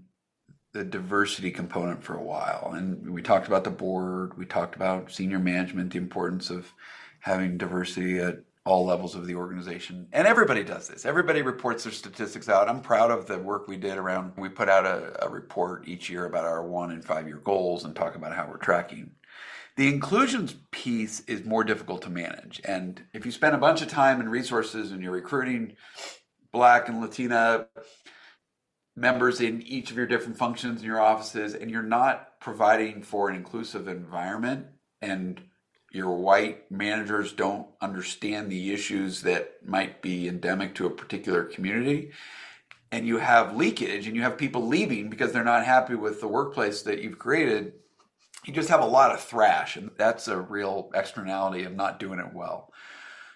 the 0.72 0.84
diversity 0.84 1.50
component 1.50 2.02
for 2.02 2.14
a 2.14 2.22
while. 2.22 2.72
And 2.74 3.10
we 3.10 3.22
talked 3.22 3.46
about 3.46 3.64
the 3.64 3.70
board, 3.70 4.36
we 4.36 4.44
talked 4.44 4.76
about 4.76 5.10
senior 5.10 5.38
management, 5.38 5.92
the 5.92 5.98
importance 5.98 6.50
of 6.50 6.72
having 7.20 7.56
diversity 7.56 8.18
at 8.18 8.40
all 8.66 8.84
levels 8.84 9.14
of 9.14 9.26
the 9.26 9.36
organization. 9.36 10.08
And 10.12 10.26
everybody 10.26 10.64
does 10.64 10.88
this. 10.88 11.06
Everybody 11.06 11.40
reports 11.40 11.84
their 11.84 11.92
statistics 11.92 12.48
out. 12.48 12.68
I'm 12.68 12.80
proud 12.80 13.10
of 13.10 13.26
the 13.26 13.38
work 13.38 13.68
we 13.68 13.76
did 13.76 13.96
around, 13.96 14.32
we 14.36 14.48
put 14.48 14.68
out 14.68 14.84
a, 14.84 15.24
a 15.24 15.30
report 15.30 15.88
each 15.88 16.10
year 16.10 16.26
about 16.26 16.44
our 16.44 16.66
one 16.66 16.90
and 16.90 17.04
five 17.04 17.26
year 17.26 17.38
goals 17.38 17.84
and 17.84 17.94
talk 17.94 18.16
about 18.16 18.34
how 18.34 18.46
we're 18.46 18.58
tracking. 18.58 19.12
The 19.76 19.88
inclusions 19.88 20.56
piece 20.70 21.20
is 21.20 21.44
more 21.44 21.62
difficult 21.62 22.02
to 22.02 22.10
manage. 22.10 22.62
And 22.64 23.02
if 23.12 23.26
you 23.26 23.32
spend 23.32 23.54
a 23.54 23.58
bunch 23.58 23.82
of 23.82 23.88
time 23.88 24.20
and 24.20 24.30
resources 24.30 24.90
and 24.90 25.02
you're 25.02 25.12
recruiting 25.12 25.76
Black 26.50 26.88
and 26.88 27.00
Latina 27.02 27.66
members 28.96 29.42
in 29.42 29.60
each 29.60 29.90
of 29.90 29.98
your 29.98 30.06
different 30.06 30.38
functions 30.38 30.80
in 30.80 30.86
your 30.86 31.00
offices, 31.00 31.54
and 31.54 31.70
you're 31.70 31.82
not 31.82 32.40
providing 32.40 33.02
for 33.02 33.28
an 33.28 33.36
inclusive 33.36 33.88
environment, 33.88 34.66
and 35.02 35.42
your 35.92 36.16
white 36.16 36.70
managers 36.70 37.34
don't 37.34 37.66
understand 37.82 38.50
the 38.50 38.72
issues 38.72 39.20
that 39.22 39.56
might 39.62 40.00
be 40.00 40.26
endemic 40.26 40.74
to 40.76 40.86
a 40.86 40.90
particular 40.90 41.44
community, 41.44 42.12
and 42.90 43.06
you 43.06 43.18
have 43.18 43.54
leakage 43.54 44.06
and 44.06 44.16
you 44.16 44.22
have 44.22 44.38
people 44.38 44.66
leaving 44.66 45.10
because 45.10 45.32
they're 45.32 45.44
not 45.44 45.66
happy 45.66 45.94
with 45.94 46.22
the 46.22 46.28
workplace 46.28 46.80
that 46.82 47.02
you've 47.02 47.18
created 47.18 47.74
you 48.46 48.52
just 48.52 48.68
have 48.68 48.80
a 48.80 48.86
lot 48.86 49.12
of 49.12 49.20
thrash, 49.20 49.76
and 49.76 49.90
that's 49.98 50.28
a 50.28 50.40
real 50.40 50.90
externality 50.94 51.64
of 51.64 51.74
not 51.74 51.98
doing 51.98 52.20
it 52.20 52.32
well. 52.32 52.72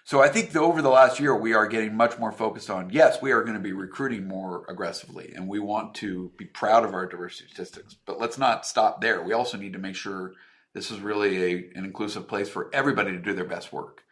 So 0.03 0.21
I 0.21 0.29
think 0.29 0.55
over 0.55 0.81
the 0.81 0.89
last 0.89 1.19
year, 1.19 1.35
we 1.35 1.53
are 1.53 1.67
getting 1.67 1.95
much 1.95 2.17
more 2.17 2.31
focused 2.31 2.69
on 2.69 2.89
yes, 2.89 3.21
we 3.21 3.31
are 3.31 3.43
going 3.43 3.55
to 3.55 3.59
be 3.59 3.73
recruiting 3.73 4.27
more 4.27 4.65
aggressively, 4.69 5.33
and 5.35 5.47
we 5.47 5.59
want 5.59 5.93
to 5.95 6.31
be 6.37 6.45
proud 6.45 6.85
of 6.85 6.93
our 6.93 7.05
diversity 7.05 7.49
statistics. 7.49 7.97
But 8.05 8.19
let's 8.19 8.37
not 8.37 8.65
stop 8.65 9.01
there. 9.01 9.21
We 9.21 9.33
also 9.33 9.57
need 9.57 9.73
to 9.73 9.79
make 9.79 9.95
sure 9.95 10.33
this 10.73 10.89
is 10.89 10.99
really 11.01 11.43
a, 11.43 11.71
an 11.75 11.85
inclusive 11.85 12.27
place 12.27 12.49
for 12.49 12.73
everybody 12.73 13.11
to 13.11 13.19
do 13.19 13.33
their 13.33 13.45
best 13.45 13.73
work. 13.73 14.03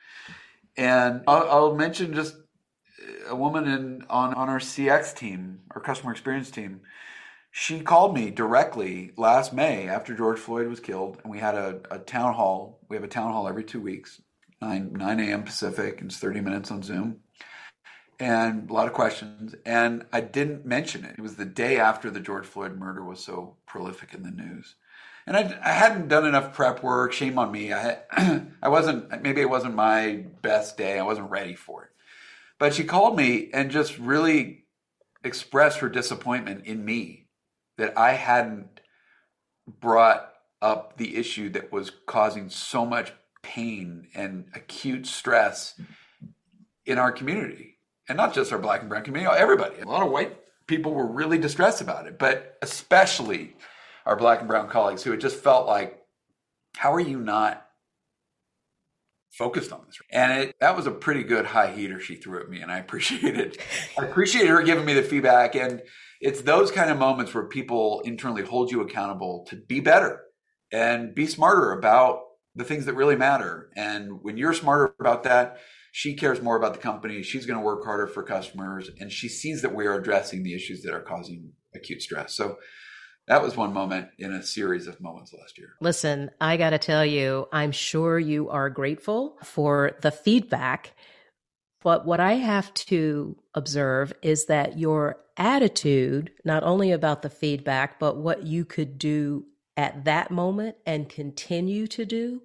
And 0.77 1.23
I'll, 1.27 1.49
I'll 1.49 1.75
mention 1.75 2.13
just 2.13 2.35
a 3.27 3.35
woman 3.35 3.67
in 3.67 4.05
on 4.09 4.33
on 4.33 4.49
our 4.49 4.59
CX 4.59 5.15
team, 5.15 5.61
our 5.71 5.81
customer 5.81 6.11
experience 6.11 6.51
team 6.51 6.81
she 7.59 7.81
called 7.81 8.13
me 8.13 8.31
directly 8.31 9.11
last 9.17 9.51
May 9.51 9.89
after 9.89 10.15
George 10.15 10.39
Floyd 10.39 10.67
was 10.67 10.79
killed, 10.79 11.19
and 11.21 11.29
we 11.29 11.39
had 11.39 11.55
a, 11.55 11.81
a 11.91 11.99
town 11.99 12.33
hall. 12.33 12.79
We 12.87 12.95
have 12.95 13.03
a 13.03 13.09
town 13.09 13.33
hall 13.33 13.49
every 13.49 13.65
two 13.65 13.81
weeks, 13.81 14.21
9, 14.61 14.93
9 14.93 15.19
a.m. 15.19 15.43
Pacific, 15.43 15.99
and 15.99 16.09
it's 16.09 16.21
30 16.21 16.39
minutes 16.39 16.71
on 16.71 16.81
Zoom. 16.81 17.17
And 18.17 18.69
a 18.69 18.73
lot 18.73 18.87
of 18.87 18.93
questions. 18.93 19.55
And 19.65 20.05
I 20.13 20.21
didn't 20.21 20.65
mention 20.65 21.03
it. 21.03 21.15
It 21.17 21.21
was 21.21 21.35
the 21.35 21.43
day 21.43 21.77
after 21.77 22.09
the 22.09 22.21
George 22.21 22.45
Floyd 22.45 22.79
murder 22.79 23.03
was 23.03 23.21
so 23.21 23.57
prolific 23.65 24.13
in 24.13 24.23
the 24.23 24.31
news. 24.31 24.75
And 25.27 25.35
I, 25.35 25.59
I 25.61 25.73
hadn't 25.73 26.07
done 26.07 26.25
enough 26.25 26.53
prep 26.53 26.81
work. 26.81 27.11
Shame 27.11 27.37
on 27.37 27.51
me. 27.51 27.73
I, 27.73 27.97
I 28.63 28.69
wasn't, 28.69 29.21
maybe 29.21 29.41
it 29.41 29.49
wasn't 29.49 29.75
my 29.75 30.23
best 30.41 30.77
day. 30.77 30.97
I 30.97 31.03
wasn't 31.03 31.29
ready 31.29 31.55
for 31.55 31.83
it. 31.83 31.89
But 32.57 32.73
she 32.73 32.85
called 32.85 33.17
me 33.17 33.49
and 33.53 33.69
just 33.69 33.99
really 33.99 34.63
expressed 35.25 35.79
her 35.79 35.89
disappointment 35.89 36.65
in 36.65 36.85
me 36.85 37.18
that 37.79 37.97
I 37.97 38.13
hadn't 38.13 38.81
brought 39.67 40.31
up 40.61 40.97
the 40.97 41.15
issue 41.15 41.49
that 41.49 41.71
was 41.71 41.91
causing 42.05 42.49
so 42.49 42.85
much 42.85 43.13
pain 43.41 44.07
and 44.13 44.45
acute 44.53 45.07
stress 45.07 45.79
in 46.85 46.97
our 46.97 47.11
community. 47.11 47.77
And 48.07 48.17
not 48.17 48.33
just 48.33 48.51
our 48.51 48.59
black 48.59 48.81
and 48.81 48.89
brown 48.89 49.03
community, 49.03 49.35
everybody. 49.37 49.79
A 49.79 49.85
lot 49.85 50.05
of 50.05 50.11
white 50.11 50.37
people 50.67 50.93
were 50.93 51.05
really 51.05 51.37
distressed 51.37 51.81
about 51.81 52.07
it, 52.07 52.19
but 52.19 52.57
especially 52.61 53.55
our 54.05 54.15
black 54.15 54.39
and 54.39 54.47
brown 54.47 54.69
colleagues 54.69 55.03
who 55.03 55.11
had 55.11 55.21
just 55.21 55.37
felt 55.37 55.67
like, 55.67 56.01
how 56.75 56.93
are 56.93 56.99
you 56.99 57.19
not 57.19 57.65
focused 59.31 59.71
on 59.71 59.81
this? 59.85 59.97
And 60.11 60.31
it, 60.43 60.55
that 60.59 60.75
was 60.75 60.87
a 60.87 60.91
pretty 60.91 61.23
good 61.23 61.45
high 61.45 61.71
heater 61.71 61.99
she 61.99 62.15
threw 62.15 62.41
at 62.41 62.49
me, 62.49 62.61
and 62.61 62.71
I 62.71 62.79
appreciate 62.79 63.37
it. 63.37 63.57
I 63.97 64.05
appreciate 64.05 64.47
her 64.47 64.61
giving 64.63 64.85
me 64.85 64.93
the 64.93 65.03
feedback. 65.03 65.55
And 65.55 65.81
it's 66.19 66.41
those 66.41 66.71
kind 66.71 66.91
of 66.91 66.97
moments 66.97 67.33
where 67.33 67.45
people 67.45 68.01
internally 68.01 68.43
hold 68.43 68.71
you 68.71 68.81
accountable 68.81 69.45
to 69.49 69.55
be 69.55 69.79
better 69.79 70.21
and 70.71 71.15
be 71.15 71.25
smarter 71.25 71.71
about 71.71 72.21
the 72.55 72.63
things 72.63 72.85
that 72.85 72.93
really 72.93 73.15
matter. 73.15 73.69
And 73.75 74.21
when 74.21 74.37
you're 74.37 74.53
smarter 74.53 74.93
about 74.99 75.23
that, 75.23 75.59
she 75.91 76.13
cares 76.13 76.41
more 76.41 76.55
about 76.55 76.73
the 76.73 76.79
company. 76.79 77.23
She's 77.23 77.45
going 77.45 77.57
to 77.57 77.65
work 77.65 77.83
harder 77.83 78.07
for 78.07 78.23
customers 78.23 78.89
and 78.99 79.11
she 79.11 79.29
sees 79.29 79.61
that 79.61 79.73
we 79.73 79.85
are 79.85 79.95
addressing 79.95 80.43
the 80.43 80.53
issues 80.53 80.81
that 80.83 80.93
are 80.93 81.01
causing 81.01 81.53
acute 81.73 82.01
stress. 82.01 82.35
So 82.35 82.57
that 83.27 83.41
was 83.41 83.55
one 83.55 83.73
moment 83.73 84.07
in 84.17 84.33
a 84.33 84.43
series 84.43 84.87
of 84.87 84.99
moments 84.99 85.33
last 85.39 85.57
year. 85.57 85.69
Listen, 85.81 86.31
I 86.41 86.57
got 86.57 86.71
to 86.71 86.79
tell 86.79 87.05
you, 87.05 87.47
I'm 87.51 87.71
sure 87.71 88.19
you 88.19 88.49
are 88.49 88.69
grateful 88.69 89.37
for 89.43 89.91
the 90.01 90.11
feedback. 90.11 90.95
But 91.81 92.05
what 92.05 92.19
I 92.19 92.33
have 92.33 92.73
to 92.75 93.37
observe 93.53 94.13
is 94.21 94.47
that 94.47 94.77
your 94.77 95.17
attitude, 95.37 96.31
not 96.43 96.63
only 96.63 96.91
about 96.91 97.21
the 97.21 97.29
feedback, 97.29 97.99
but 97.99 98.17
what 98.17 98.43
you 98.43 98.65
could 98.65 98.97
do 98.97 99.45
at 99.77 100.03
that 100.03 100.29
moment 100.29 100.75
and 100.85 101.07
continue 101.07 101.87
to 101.87 102.05
do 102.05 102.41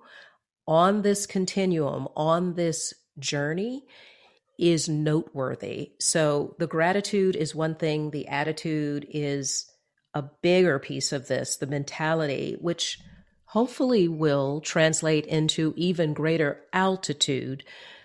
on 0.67 1.03
this 1.03 1.27
continuum, 1.27 2.07
on 2.17 2.55
this 2.55 2.95
journey, 3.19 3.85
is 4.57 4.89
noteworthy. 4.89 5.93
So 5.99 6.55
the 6.61 6.69
gratitude 6.69 7.35
is 7.35 7.55
one 7.55 7.75
thing, 7.75 8.13
the 8.13 8.29
attitude 8.29 9.07
is 9.11 9.69
a 10.15 10.23
bigger 10.23 10.79
piece 10.79 11.13
of 11.13 11.27
this, 11.27 11.57
the 11.57 11.67
mentality, 11.67 12.57
which 12.61 13.01
hopefully 13.47 14.07
will 14.07 14.61
translate 14.61 15.27
into 15.27 15.75
even 15.77 16.15
greater 16.15 16.61
altitude 16.73 17.65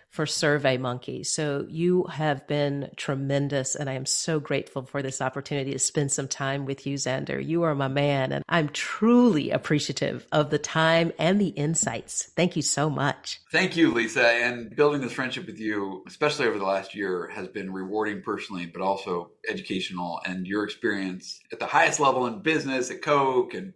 for 0.10 0.26
SurveyMonkey. 0.26 1.26
So 1.26 1.66
you 1.70 2.06
have 2.06 2.48
been 2.48 2.90
tremendous, 2.96 3.76
and 3.76 3.90
I 3.90 3.94
am 3.94 4.06
so 4.06 4.40
grateful 4.40 4.84
for 4.84 5.02
this 5.02 5.22
opportunity 5.22 5.72
to 5.72 5.80
spend 5.80 6.12
some 6.12 6.28
time 6.28 6.66
with 6.66 6.88
you, 6.88 6.96
Zander. 6.96 7.46
You 7.46 7.64
are 7.64 7.76
my 7.76 7.88
man, 7.88 8.32
and 8.32 8.44
I'm 8.50 8.70
truly 8.70 9.52
appreciative 9.52 10.26
of 10.32 10.50
the 10.50 10.58
time 10.58 11.12
and 11.20 11.40
the 11.40 11.50
insights. 11.50 12.32
Thank 12.36 12.56
you 12.56 12.64
so 12.64 12.90
much. 12.90 13.40
Thank 13.52 13.78
you, 13.78 13.94
Lisa. 13.94 14.28
And 14.28 14.76
building 14.76 15.02
this 15.02 15.14
friendship 15.14 15.46
with 15.46 15.60
you, 15.60 16.04
especially 16.08 16.48
over 16.48 16.58
the 16.58 16.66
last 16.66 16.96
year, 16.96 17.30
has 17.30 17.48
been 17.48 17.72
rewarding 17.72 18.24
personally, 18.24 18.66
but 18.66 18.82
also 18.82 19.32
educational. 19.48 20.22
And 20.26 20.48
your 20.48 20.64
experience 20.64 21.40
at 21.52 21.60
the 21.60 21.68
highest 21.68 22.00
level 22.00 22.26
in 22.26 22.42
business 22.42 22.90
at 22.90 23.04
Coke 23.04 23.54
and 23.54 23.74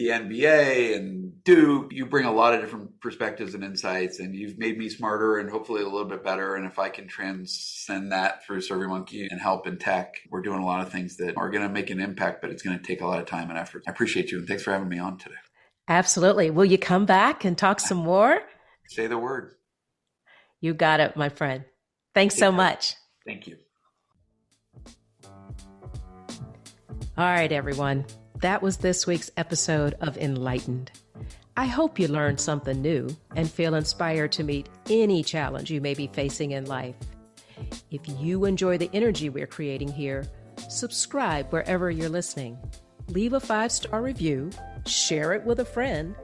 the 0.00 0.08
NBA 0.08 0.96
and 0.96 1.44
Duke. 1.44 1.92
You 1.92 2.06
bring 2.06 2.24
a 2.24 2.32
lot 2.32 2.54
of 2.54 2.62
different 2.62 3.00
perspectives 3.00 3.54
and 3.54 3.62
insights, 3.62 4.18
and 4.18 4.34
you've 4.34 4.58
made 4.58 4.78
me 4.78 4.88
smarter 4.88 5.38
and 5.38 5.50
hopefully 5.50 5.82
a 5.82 5.88
little 5.88 6.06
bit 6.08 6.24
better. 6.24 6.54
And 6.54 6.64
if 6.64 6.78
I 6.78 6.88
can 6.88 7.06
transcend 7.06 8.12
that 8.12 8.44
through 8.44 8.60
SurveyMonkey 8.60 9.28
and 9.30 9.38
help 9.38 9.66
in 9.66 9.76
tech, 9.76 10.14
we're 10.30 10.40
doing 10.40 10.60
a 10.60 10.64
lot 10.64 10.80
of 10.80 10.90
things 10.90 11.18
that 11.18 11.36
are 11.36 11.50
going 11.50 11.62
to 11.62 11.68
make 11.68 11.90
an 11.90 12.00
impact, 12.00 12.40
but 12.40 12.50
it's 12.50 12.62
going 12.62 12.78
to 12.78 12.82
take 12.82 13.02
a 13.02 13.06
lot 13.06 13.20
of 13.20 13.26
time 13.26 13.50
and 13.50 13.58
effort. 13.58 13.82
I 13.86 13.90
appreciate 13.90 14.30
you, 14.30 14.38
and 14.38 14.48
thanks 14.48 14.62
for 14.62 14.72
having 14.72 14.88
me 14.88 14.98
on 14.98 15.18
today. 15.18 15.34
Absolutely. 15.86 16.50
Will 16.50 16.64
you 16.64 16.78
come 16.78 17.04
back 17.04 17.44
and 17.44 17.58
talk 17.58 17.78
some 17.78 17.98
more? 17.98 18.40
Say 18.88 19.06
the 19.06 19.18
word. 19.18 19.52
You 20.62 20.72
got 20.72 21.00
it, 21.00 21.14
my 21.14 21.28
friend. 21.28 21.64
Thanks 22.14 22.36
so 22.36 22.50
much. 22.50 22.94
Thank 23.26 23.46
you. 23.46 23.56
All 27.18 27.26
right, 27.26 27.52
everyone. 27.52 28.06
That 28.40 28.62
was 28.62 28.78
this 28.78 29.06
week's 29.06 29.30
episode 29.36 29.94
of 30.00 30.16
Enlightened. 30.16 30.90
I 31.58 31.66
hope 31.66 31.98
you 31.98 32.08
learned 32.08 32.40
something 32.40 32.80
new 32.80 33.14
and 33.36 33.50
feel 33.50 33.74
inspired 33.74 34.32
to 34.32 34.44
meet 34.44 34.70
any 34.88 35.22
challenge 35.22 35.70
you 35.70 35.82
may 35.82 35.92
be 35.92 36.06
facing 36.06 36.52
in 36.52 36.64
life. 36.64 36.96
If 37.90 38.00
you 38.18 38.46
enjoy 38.46 38.78
the 38.78 38.88
energy 38.94 39.28
we're 39.28 39.46
creating 39.46 39.92
here, 39.92 40.26
subscribe 40.70 41.52
wherever 41.52 41.90
you're 41.90 42.08
listening, 42.08 42.56
leave 43.08 43.34
a 43.34 43.40
five 43.40 43.72
star 43.72 44.00
review, 44.00 44.48
share 44.86 45.34
it 45.34 45.44
with 45.44 45.60
a 45.60 45.64
friend, 45.66 46.16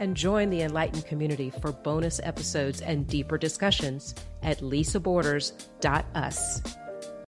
and 0.00 0.16
join 0.16 0.50
the 0.50 0.62
Enlightened 0.62 1.06
community 1.06 1.52
for 1.60 1.70
bonus 1.70 2.18
episodes 2.24 2.80
and 2.80 3.06
deeper 3.06 3.38
discussions 3.38 4.16
at 4.42 4.58
lisaborders.us. 4.58 6.62